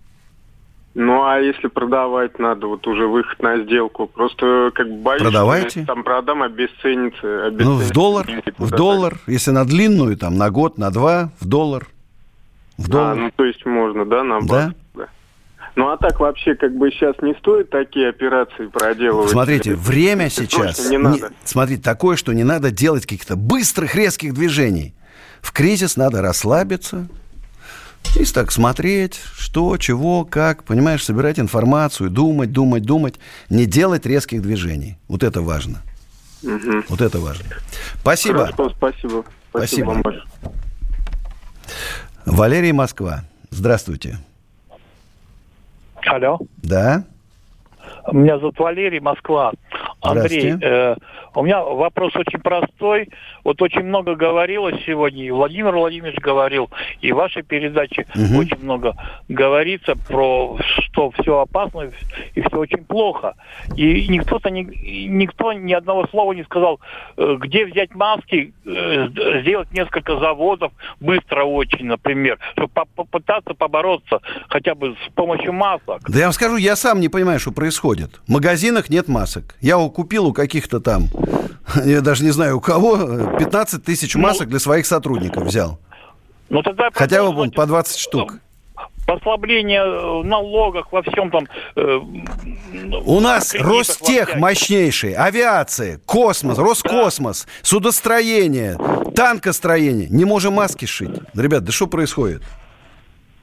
[0.94, 5.70] Ну, а если продавать надо, вот уже выход на сделку, просто как бы боюсь, Продавайте.
[5.70, 7.50] что там продам, обесценится.
[7.50, 8.26] Ну, в обесценится доллар,
[8.58, 9.18] в доллар.
[9.26, 11.86] Если на длинную, там, на год, на два, в доллар.
[12.76, 13.16] В А, доллар.
[13.16, 14.74] ну, то есть можно, да, на Да.
[14.94, 15.06] да.
[15.76, 19.30] Ну, а так вообще, как бы сейчас не стоит такие операции проделывать.
[19.30, 20.90] Смотрите, время Это сейчас...
[20.90, 21.30] не не- надо.
[21.44, 24.92] смотрите, такое, что не надо делать каких-то быстрых, резких движений.
[25.40, 27.08] В кризис надо расслабиться
[28.18, 33.14] и так смотреть, что, чего, как, понимаешь, собирать информацию, думать, думать, думать.
[33.48, 34.98] Не делать резких движений.
[35.08, 35.82] Вот это важно.
[36.42, 36.84] Мгм.
[36.88, 37.46] Вот это важно.
[38.00, 38.46] Спасибо.
[38.46, 39.24] Хорошо, спасибо.
[39.50, 39.86] Спасибо, Спасибо.
[39.86, 40.24] вам большое.
[42.26, 43.24] Валерий Москва.
[43.50, 44.18] Здравствуйте.
[46.06, 46.38] Алло.
[46.58, 47.04] Да?
[48.12, 49.52] Меня зовут Валерий, Москва.
[50.02, 50.96] Андрей, э,
[51.34, 53.08] у меня вопрос очень простой.
[53.44, 56.70] Вот очень много говорилось сегодня, и Владимир Владимирович говорил,
[57.00, 58.36] и в вашей передаче Мгм.
[58.36, 58.94] очень много
[59.28, 61.90] говорится про что все опасно
[62.34, 63.34] и все очень плохо.
[63.76, 64.62] И никто-то ни,
[65.06, 66.80] никто ни одного слова не сказал,
[67.16, 74.20] э, где взять маски, э, сделать несколько заводов быстро очень, например, чтобы по- попытаться побороться
[74.48, 76.00] хотя бы с помощью масок.
[76.08, 78.20] Да я вам скажу, я сам не понимаю, что происходит.
[78.26, 79.54] В магазинах нет масок.
[79.60, 81.08] Я его купил у каких-то там,
[81.84, 85.78] я даже не знаю у кого, э, 15 тысяч масок для своих сотрудников взял.
[86.48, 88.34] Ну тогда Хотя бы по 20 штук.
[89.06, 91.46] послабление э, в налогах во всем там.
[91.76, 91.98] э,
[93.06, 98.76] У нас Ростех мощнейший, авиация, космос, Роскосмос, судостроение,
[99.14, 100.08] танкостроение.
[100.10, 101.10] Не можем маски шить.
[101.34, 102.42] Ребят, да что происходит?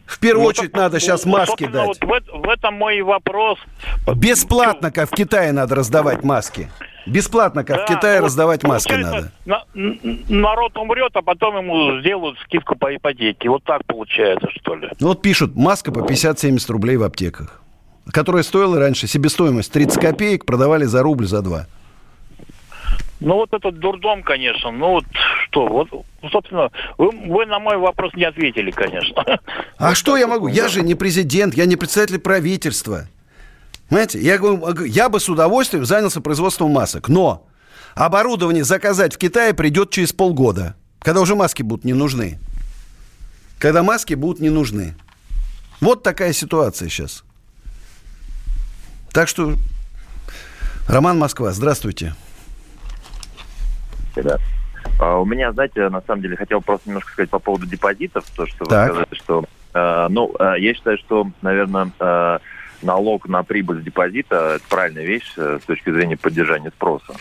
[0.09, 1.85] В первую Ну, очередь так, надо сейчас маски дать.
[1.85, 3.59] вот в, в этом мой вопрос.
[4.15, 6.67] Бесплатно, как в Китае, надо раздавать маски.
[7.05, 9.31] Бесплатно, как в Да, Китае, вот раздавать маски надо.
[9.45, 9.63] на-
[10.29, 13.49] народ умрет, а потом ему сделают скидку по ипотеке.
[13.49, 14.89] Вот так получается, что ли?
[14.99, 17.61] Ну вот пишут, маска по 50-70 рублей в аптеках.
[18.11, 21.67] Которая стоила раньше, себестоимость 30 копеек, продавали за рубль, за два.
[23.19, 24.71] Ну вот этот дурдом, конечно.
[24.71, 25.05] Ну вот
[25.43, 29.39] что, вот, собственно, вы, вы на мой вопрос не ответили, конечно.
[29.77, 30.47] А что я могу?
[30.47, 33.07] Я же не президент, я не представитель правительства.
[33.89, 34.39] Понимаете, я,
[34.85, 37.47] я бы с удовольствием занялся производством масок, но
[37.95, 42.39] оборудование заказать в Китае придет через полгода, когда уже маски будут не нужны.
[43.57, 44.95] Когда маски будут не нужны.
[45.81, 47.23] Вот такая ситуация сейчас.
[49.11, 49.55] Так что,
[50.87, 52.15] Роман Москва, здравствуйте.
[54.15, 54.37] Да.
[54.99, 58.45] А, У меня, знаете, на самом деле хотел просто немножко сказать по поводу депозитов, то,
[58.45, 58.85] что вы Так.
[58.91, 62.39] сказали, что, э, ну, э, я считаю, что, наверное, э,
[62.81, 67.13] налог на прибыль с депозита– это правильная вещь с точки зрения поддержания спроса.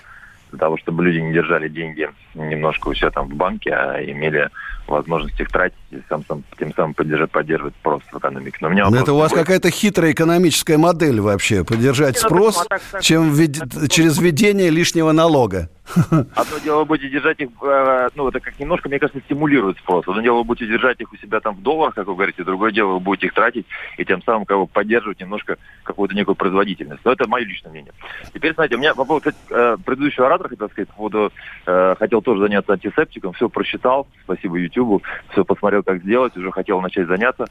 [0.51, 4.49] Для того, чтобы люди не держали деньги немножко у себя там в банке, а имели
[4.87, 8.59] возможность их тратить и сам, сам, тем самым поддержать, поддерживать спрос в экономике.
[8.61, 12.61] Но у меня Но это у вас какая-то хитрая экономическая модель вообще, поддержать ну, спрос?
[12.61, 15.71] А так, так, чем введ- через введение лишнего налога.
[16.11, 20.07] Одно дело вы будете держать их, э, ну, это как немножко, мне кажется, стимулирует спрос.
[20.07, 22.73] Одно дело вы будете держать их у себя там в долларах, как вы говорите, другое
[22.73, 23.67] дело вы будете их тратить
[23.97, 27.01] и тем самым как бы поддерживать немножко какую-то некую производительность.
[27.05, 27.93] Но это мое личное мнение.
[28.35, 31.33] Теперь, знаете, у меня по поводу, кстати, э, предыдущего оратора, хотел сказать, по поводу,
[31.67, 35.03] э, хотел тоже заняться антисептиком, все просчитал, спасибо Ютубу,
[35.33, 37.47] все посмотрел, как сделать, уже хотел начать заняться,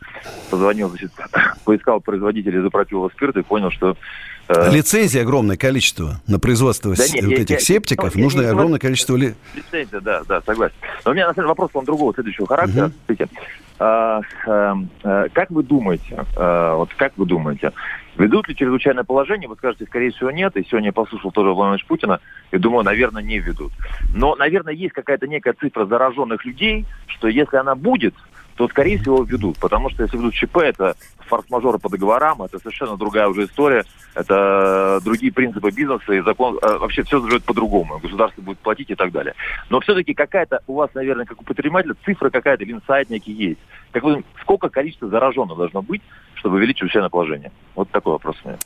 [0.49, 1.11] позвонил, значит,
[1.65, 3.95] поискал производителей изопропилового спирта и понял, что
[4.47, 8.15] э, Лицензий огромное количество на производство Да с- нет, вот я- этих я- септиков.
[8.15, 9.15] я Нужно не огромное говорю- количество...
[9.15, 10.75] ли- Лицензия, да, да, согласен.
[11.05, 12.91] Но у меня на самом деле вопрос вам другого, следующего характера.
[13.05, 13.27] Смотрите,
[13.79, 14.21] а,
[15.03, 17.71] э, как вы думаете, э, вот как вы думаете,
[18.17, 19.47] ведут ли чрезвычайное положение?
[19.47, 20.55] Вы скажете, скорее всего, нет.
[20.57, 22.19] И сегодня я послушал тоже Владимира Путина
[22.51, 23.71] и думаю, наверное, не ведут.
[24.13, 28.15] Но, наверное, есть какая-то некая цифра зараженных людей, что если она будет,
[28.57, 29.57] то, скорее всего, ведут.
[29.59, 30.95] Потому что если ведут ЧП, это
[31.27, 33.85] форс-мажоры по договорам, это совершенно другая уже история,
[34.15, 38.95] это другие принципы бизнеса, и закон, э, вообще все живет по-другому, государство будет платить и
[38.95, 39.35] так далее.
[39.69, 43.59] Но все-таки какая-то у вас, наверное, как у предпринимателя, цифра какая-то или инсайт некий есть.
[43.91, 46.01] Как вы сколько количество зараженных должно быть,
[46.33, 47.51] чтобы ввели чрезвычайное положение?
[47.75, 48.57] Вот такой вопрос у меня.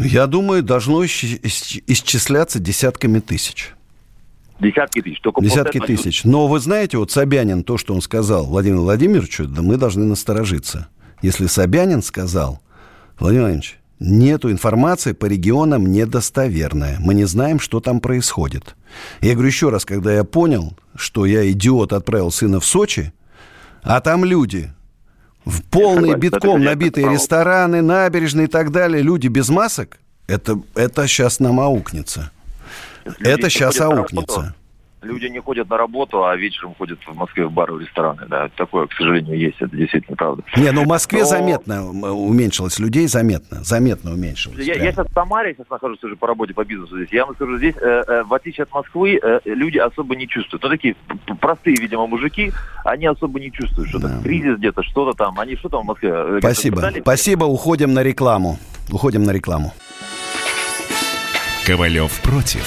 [0.00, 3.74] Я думаю, должно исч- исч- исчисляться десятками тысяч.
[4.58, 5.20] Десятки тысяч.
[5.20, 6.24] Только Десятки тысяч.
[6.24, 10.88] Но вы знаете, вот Собянин, то, что он сказал Владимиру Владимировичу, да мы должны насторожиться.
[11.22, 12.60] Если Собянин сказал,
[13.18, 16.98] Владимир Владимирович, нету информации по регионам недостоверная.
[17.00, 18.76] Мы не знаем, что там происходит.
[19.20, 23.12] Я говорю еще раз, когда я понял, что я идиот отправил сына в Сочи,
[23.82, 24.72] а там люди
[25.44, 31.40] в полные битком набитые рестораны, набережные и так далее, люди без масок, это, это сейчас
[31.40, 32.30] нам аукнется.
[33.04, 34.54] Люди Это сейчас аукнется.
[35.02, 38.22] Люди не ходят на работу, а вечером ходят в Москве в бары, в рестораны.
[38.26, 39.56] Да, такое, к сожалению, есть.
[39.60, 40.42] Это действительно правда.
[40.56, 44.64] Не, ну в Москве Но- заметно уменьшилось людей, заметно, заметно уменьшилось.
[44.66, 47.10] Я, я сейчас в Самаре сейчас нахожусь уже по работе, по бизнесу здесь.
[47.12, 50.62] Я вам скажу, здесь, э, э, в отличие от Москвы, э, люди особо не чувствуют.
[50.62, 50.96] Ну, такие
[51.38, 52.50] простые, видимо, мужики,
[52.86, 55.38] они особо не чувствуют, что то кризис где-то, что-то там.
[55.38, 56.12] Они что там в Москве?
[56.14, 56.90] э, Спасибо.
[57.02, 58.58] Спасибо, уходим на рекламу.
[58.90, 59.74] Уходим на рекламу.
[61.66, 62.66] Ковалев против.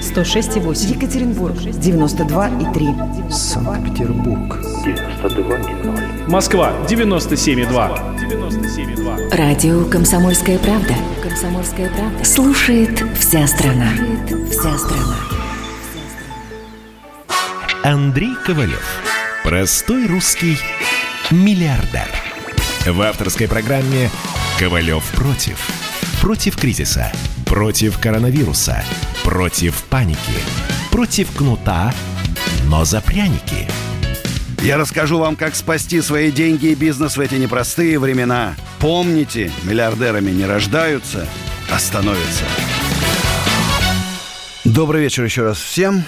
[0.00, 0.94] 106,8.
[0.94, 3.30] Екатеринбург 92,3.
[3.30, 4.56] Санкт-Петербург.
[4.84, 6.30] 92,0.
[6.30, 8.18] Москва 97,2.
[8.18, 9.36] 97,2.
[9.36, 10.94] Радио «Комсомольская правда».
[11.22, 12.24] «Комсомольская правда».
[12.24, 13.90] Слушает вся страна.
[13.96, 15.16] Слушает вся страна.
[17.82, 19.02] Андрей Ковалев.
[19.44, 20.58] Простой русский
[21.30, 22.08] миллиардер.
[22.86, 24.10] В авторской программе
[24.58, 25.58] «Ковалев против».
[26.20, 27.12] Против кризиса,
[27.46, 28.84] против коронавируса,
[29.28, 30.40] против паники,
[30.90, 31.92] против кнута,
[32.64, 33.68] но за пряники.
[34.62, 38.56] Я расскажу вам, как спасти свои деньги и бизнес в эти непростые времена.
[38.78, 41.28] Помните, миллиардерами не рождаются,
[41.70, 42.44] а становятся.
[44.64, 46.04] Добрый вечер еще раз всем.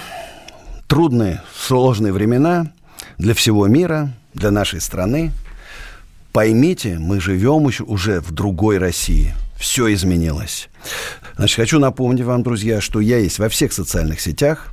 [0.87, 2.73] Трудные, сложные времена
[3.19, 5.31] для всего мира, для нашей страны.
[6.33, 9.35] Поймите, мы живем уже в другой России.
[9.61, 10.71] Все изменилось.
[11.37, 14.69] Значит, хочу напомнить вам, друзья, что я есть во всех социальных сетях.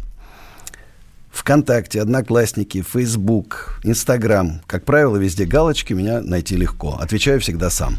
[1.30, 4.61] ВКонтакте, Одноклассники, Фейсбук, Инстаграм.
[4.65, 6.97] Как правило, везде галочки, меня найти легко.
[7.01, 7.97] Отвечаю всегда сам.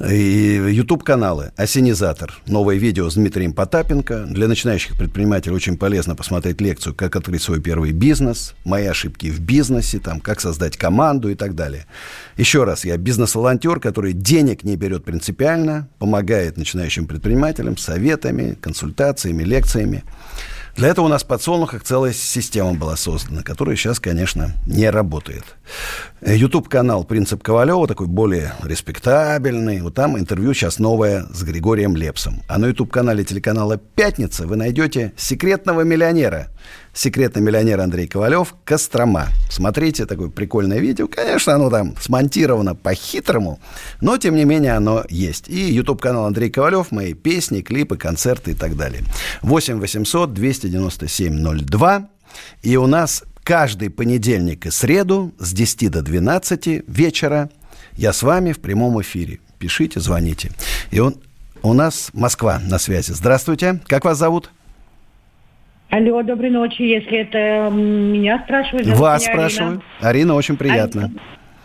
[0.00, 2.34] И YouTube-каналы «Осенизатор».
[2.46, 4.24] Новое видео с Дмитрием Потапенко.
[4.28, 9.38] Для начинающих предпринимателей очень полезно посмотреть лекцию «Как открыть свой первый бизнес», «Мои ошибки в
[9.38, 11.86] бизнесе», там, «Как создать команду» и так далее.
[12.36, 20.02] Еще раз, я бизнес-волонтер, который денег не берет принципиально, помогает начинающим предпринимателям советами, консультациями, лекциями.
[20.76, 25.44] Для этого у нас в подсолнухах целая система была создана, которая сейчас, конечно, не работает.
[26.20, 29.80] YouTube-канал «Принцип Ковалева», такой более респектабельный.
[29.82, 32.42] Вот там интервью сейчас новое с Григорием Лепсом.
[32.48, 36.48] А на YouTube-канале телеканала «Пятница» вы найдете секретного миллионера.
[36.94, 39.26] Секретный миллионер Андрей Ковалев «Кострома».
[39.50, 41.08] Смотрите, такое прикольное видео.
[41.08, 43.58] Конечно, оно там смонтировано по-хитрому,
[44.00, 45.48] но, тем не менее, оно есть.
[45.48, 49.02] И YouTube-канал Андрей Ковалев, мои песни, клипы, концерты и так далее.
[49.42, 52.08] 8 800 297 02.
[52.62, 57.50] И у нас каждый понедельник и среду с 10 до 12 вечера
[57.96, 59.40] я с вами в прямом эфире.
[59.58, 60.52] Пишите, звоните.
[60.92, 61.16] И он,
[61.62, 63.10] у нас Москва на связи.
[63.10, 63.80] Здравствуйте.
[63.88, 64.50] Как вас зовут?
[65.94, 66.82] Алло, доброй ночи.
[66.82, 69.68] Если это меня спрашивают, Вас меня спрашиваю.
[70.00, 70.10] Арина.
[70.10, 71.12] Арина, очень приятно.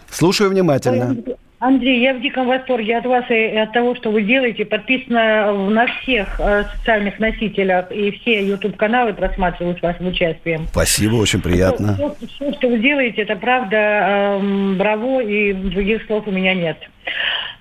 [0.08, 1.16] Слушаю внимательно.
[1.58, 4.66] Андрей, я в диком восторге от вас и от того, что вы делаете.
[4.66, 10.68] Подписана в- на всех э, социальных носителях и все YouTube-каналы просматриваю с вашим участием.
[10.72, 11.96] Спасибо, очень приятно.
[11.96, 16.78] Все, все, что вы делаете, это правда эм, браво, и других слов у меня нет.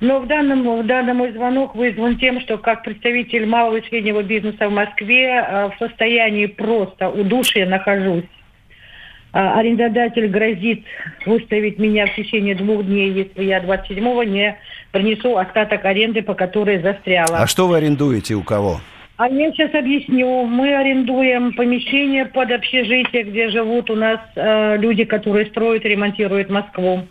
[0.01, 4.23] Но в данном, в данном мой звонок вызван тем, что как представитель малого и среднего
[4.23, 8.25] бизнеса в Москве э, в состоянии просто удушья нахожусь.
[9.33, 10.85] А, Арендодатель грозит
[11.27, 14.57] выставить меня в течение двух дней, если я 27-го не
[14.93, 17.39] принесу остаток аренды, по которой застряла.
[17.39, 18.81] А что вы арендуете у кого?
[19.19, 20.45] А я сейчас объясню.
[20.45, 26.49] Мы арендуем помещение под общежитие, где живут у нас э, люди, которые строят и ремонтируют
[26.51, 27.03] Москву.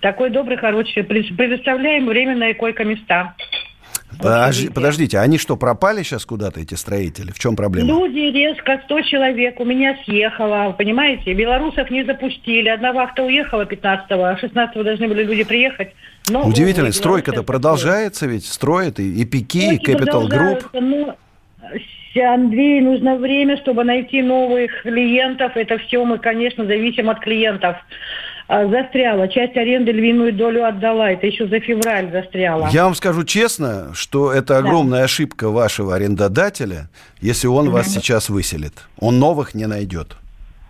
[0.00, 1.04] Такой добрый, хороший.
[1.04, 3.34] Пред- Предоставляем временные койко-места.
[4.18, 7.30] Подожди- подождите, они что, пропали сейчас куда-то, эти строители?
[7.30, 7.88] В чем проблема?
[7.88, 11.32] Люди резко, 100 человек у меня съехало, понимаете?
[11.32, 12.68] Белорусов не запустили.
[12.68, 15.92] Одна вахта уехала 15-го, а 16-го должны были люди приехать.
[16.28, 20.68] Но, Удивительно, стройка-то продолжается ведь, строят и, и Пики, и Capital Group.
[20.68, 21.16] продолжаются, но,
[21.62, 25.52] с- Андрей, нужно время, чтобы найти новых клиентов.
[25.56, 27.76] Это все мы, конечно, зависим от клиентов.
[28.48, 29.28] А, Застряла.
[29.28, 31.10] Часть аренды львиную долю отдала.
[31.12, 32.68] Это еще за февраль застряла.
[32.70, 36.90] Я вам скажу честно, что это огромная ошибка вашего арендодателя,
[37.22, 38.74] если он вас сейчас выселит.
[38.98, 40.16] Он новых не найдет.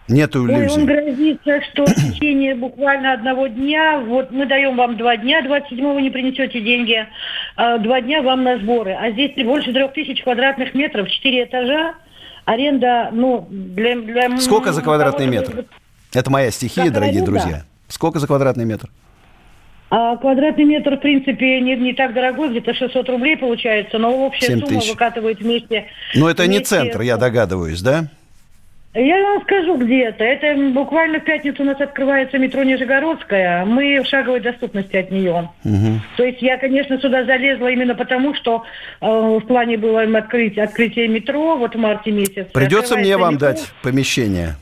[0.09, 0.85] Нету Ой, он иллюзий.
[0.85, 6.11] грозится, что в течение буквально одного дня, вот мы даем вам два дня, 27-го не
[6.11, 7.07] принесете деньги,
[7.57, 8.93] а, два дня вам на сборы.
[8.93, 11.95] А здесь больше трех тысяч квадратных метров, четыре этажа,
[12.45, 13.97] аренда, ну, для...
[14.01, 15.65] для Сколько за квадратный метр?
[16.13, 17.31] Это моя стихия, Как дорогие аренда?
[17.31, 17.63] друзья.
[17.89, 18.89] Сколько за квадратный метр?
[19.91, 24.57] А квадратный метр, в принципе, не, не так дорогой, где-то 600 рублей получается, но общая
[24.59, 25.85] сумма выкатывает вместе.
[26.15, 28.07] Но это не вместе- центр, я догадываюсь, да?
[28.95, 30.23] Я вам скажу, где это.
[30.23, 33.65] Это буквально в пятницу у нас открывается метро Нижегородская.
[33.65, 35.49] Мы в шаговой доступности от нее.
[35.65, 36.03] Мгм.
[36.19, 38.65] То есть я, конечно, сюда залезла именно потому, что
[39.01, 42.51] э, в плане было открыть, открытие метро вот в марте месяце.
[42.53, 43.49] Придется мне вам метро.
[43.49, 44.57] дать помещение.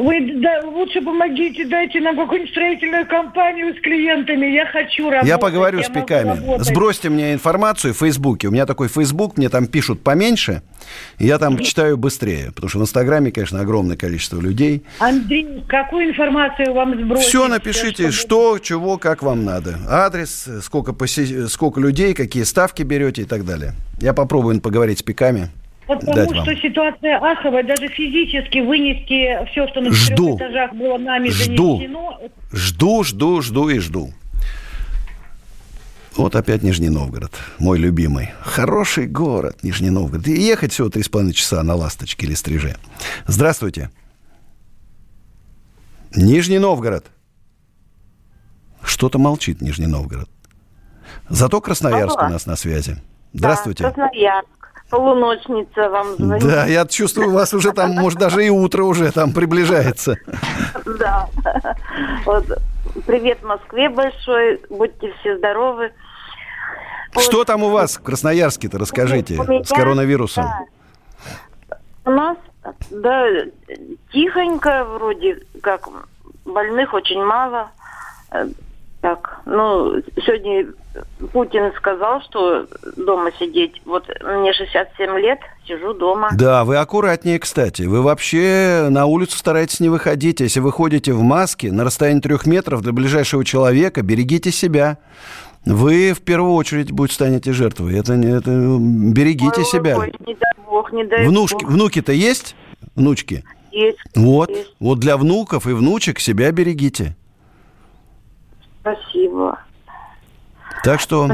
[0.00, 4.46] Вы да, лучше помогите, дайте нам какую-нибудь строительную компанию с клиентами.
[4.46, 5.28] Я хочу работать.
[5.28, 6.28] Я поговорю с могу пиками.
[6.28, 6.66] работать.
[6.66, 8.48] Сбросьте мне информацию в Фейсбуке.
[8.48, 10.62] У меня такой Фейсбук, мне там пишут поменьше,
[11.18, 12.50] и я там читаю быстрее.
[12.54, 14.84] Потому что в Инстаграме, конечно, огромное количество людей.
[15.00, 17.26] Андрей, какую информацию вам сбросить?
[17.26, 19.78] Все напишите, чтобы- что, чего, как вам надо.
[19.86, 23.74] Адрес, сколько, посе- сколько людей, какие ставки берете и так далее.
[24.00, 25.50] Я попробую поговорить с пиками.
[25.98, 26.44] Потому дать вам.
[26.44, 30.36] что ситуация аховая, даже физически вынести все, что на Жду.
[30.36, 31.76] четырех этажах было нами Жду.
[31.76, 32.18] занесено.
[32.52, 34.12] Жду, жду, жду и жду.
[36.16, 38.30] Вот опять Нижний Новгород, мой любимый.
[38.40, 40.26] Хороший город, Нижний Новгород.
[40.26, 42.76] И ехать всего три с половиной часа на «Ласточке» или «Стриже».
[43.26, 43.90] Здравствуйте.
[46.14, 47.06] Нижний Новгород.
[48.82, 50.28] Что-то молчит Нижний Новгород.
[51.28, 52.28] Зато Красноярск Алло.
[52.28, 52.96] у нас на связи.
[53.32, 53.84] Здравствуйте.
[53.84, 54.59] Да, Красноярск.
[54.90, 56.44] Полуночница вам звонит.
[56.44, 60.16] Да, я чувствую, у вас уже там, может, даже и утро уже там приближается.
[60.84, 61.28] Да.
[62.24, 62.44] Вот.
[63.06, 64.60] Привет Москве большой.
[64.68, 65.92] Будьте все здоровы.
[67.18, 70.44] Что там у вас в Красноярске-то, расскажите, меня- с коронавирусом?
[70.44, 71.76] да.
[72.04, 72.36] У нас,
[72.90, 73.26] да,
[74.12, 75.88] тихонько вроде как.
[76.44, 77.70] Больных очень мало.
[79.00, 79.94] Так, ну,
[80.26, 80.66] сегодня
[81.32, 82.66] Путин сказал, что
[82.98, 83.80] дома сидеть.
[83.86, 86.28] Вот мне 67 лет, сижу дома.
[86.36, 87.82] Да, вы аккуратнее, кстати.
[87.82, 90.40] Вы вообще на улицу стараетесь не выходить.
[90.40, 94.98] Если вы ходите в маске на расстоянии трех метров до ближайшего человека, берегите себя.
[95.64, 97.98] Вы в первую очередь будете станете жертвой.
[97.98, 99.96] Это, не- это берегите Ой, себя.
[99.98, 101.70] ой, не дай бог, не дай Внушки, бог.
[101.72, 102.54] внуки-то есть?
[102.96, 103.44] Внучки?
[103.72, 103.98] Есть.
[104.14, 104.50] Вот.
[104.50, 104.74] есть.
[104.80, 107.16] Вот для внуков и внучек себя берегите.
[108.80, 109.58] Спасибо.
[110.84, 111.28] Так что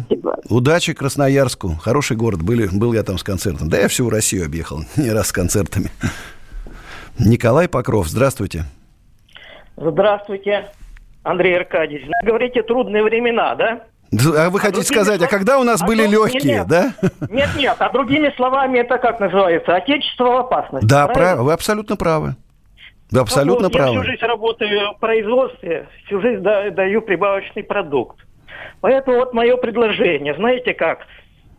[0.48, 1.76] удачи Красноярску.
[1.80, 2.42] Хороший город.
[2.42, 3.68] Были, был я там с концертом.
[3.68, 4.80] Да я всю Россию объехал.
[4.96, 5.90] Не раз с концертами.
[7.18, 8.64] Николай Покров, здравствуйте.
[9.76, 10.70] Здравствуйте,
[11.22, 12.06] Андрей Аркадьевич.
[12.06, 13.82] Вы говорите, трудные времена, да?
[14.12, 16.66] А вы хотите другими сказать, а слов- когда у нас а были то- легкие, нет,
[16.68, 16.94] да?
[17.28, 19.74] Нет, нет, а другими словами это как называется?
[19.74, 20.86] Отечество в опасности.
[20.86, 22.36] Да, прав- вы абсолютно правы.
[23.10, 24.00] Вы абсолютно Ну вот, Я правы.
[24.00, 28.18] всю жизнь работаю в производстве, всю жизнь да- даю прибавочный продукт.
[28.80, 31.06] Поэтому вот мое предложение, знаете как,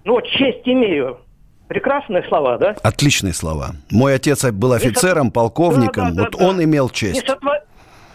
[0.03, 1.19] ну вот честь имею,
[1.67, 2.77] Прекрасные слова, да?
[2.81, 3.71] Отличные слова.
[3.91, 6.11] Мой отец был офицером, полковником.
[6.11, 6.63] Да, да, вот да, он да.
[6.63, 7.27] имел Не, честь.
[7.27, 7.59] сотва-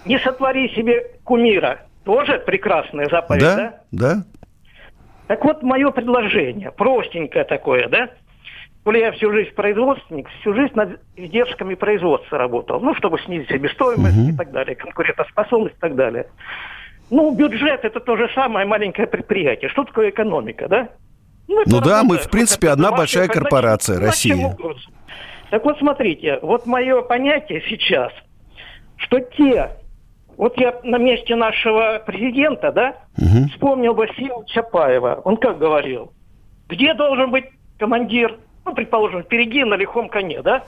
[0.07, 1.81] не сотвори себе кумира.
[2.05, 3.57] Тоже прекрасная заповедь, да?
[3.57, 4.25] Да, да.
[5.27, 8.09] Так вот, мое предложение, простенькое такое, да?
[8.85, 14.31] Коли я всю жизнь производственник, всю жизнь над издержками производства работал, ну, чтобы снизить себестоимость
[14.31, 16.27] и так далее, конкурентоспособность и так далее.
[17.11, 19.71] Ну, бюджет– это то же самое маленькое предприятие.
[19.71, 20.89] Что такое экономика, да?
[21.49, 24.35] это Ну да, мы, в принципе, одна большая корпорация, Россия.
[24.35, 24.81] угодно.
[25.51, 28.11] Так вот, смотрите, вот мое понятие сейчас,
[28.97, 29.77] что те,
[30.39, 32.97] вот я на месте нашего президента, да,
[33.53, 35.21] вспомнил Василия Чапаева.
[35.25, 36.13] Он как говорил?
[36.69, 37.45] Где должен быть
[37.79, 38.39] командир?
[38.65, 40.63] Ну, предположим, впереди на лихом коне, да?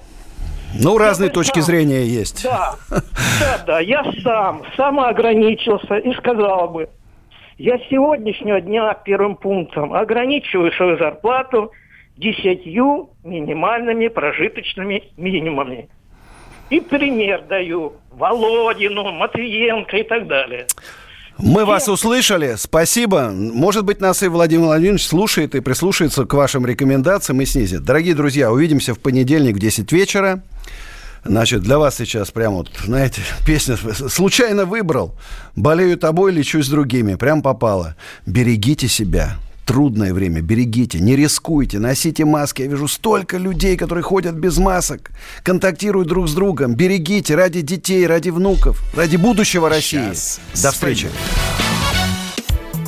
[0.80, 2.42] Ну, разные бы точки сам- зрения есть.
[2.42, 3.80] Да, да, да.
[3.80, 6.88] Я сам самоограничился и сказал бы,
[7.58, 11.70] я с сегодняшнего дня первым пунктом ограничиваю свою зарплату
[12.16, 15.88] десятью минимальными прожиточными минимумами.
[16.70, 20.66] И пример даю Володину, Матвиенко и так далее.
[21.38, 23.30] Мы вас услышали, спасибо.
[23.30, 27.82] Может быть, нас и Владимир Владимирович слушает и прислушается к вашим рекомендациям и снизит.
[27.82, 30.42] Дорогие друзья, увидимся в понедельник в 10 вечера.
[31.24, 35.18] Значит, для вас сейчас прям вот, знаете, песня случайно выбрал.
[35.56, 37.16] Болею тобой, лечусь другими.
[37.16, 37.96] Прям попало.
[38.26, 39.36] Берегите себя.
[39.66, 42.62] Трудное время, берегите, не рискуйте, носите маски.
[42.62, 45.10] Я вижу столько людей, которые ходят без масок,
[45.42, 46.74] контактируют друг с другом.
[46.74, 50.12] Берегите ради детей, ради внуков, ради будущего России.
[50.62, 51.08] До встречи.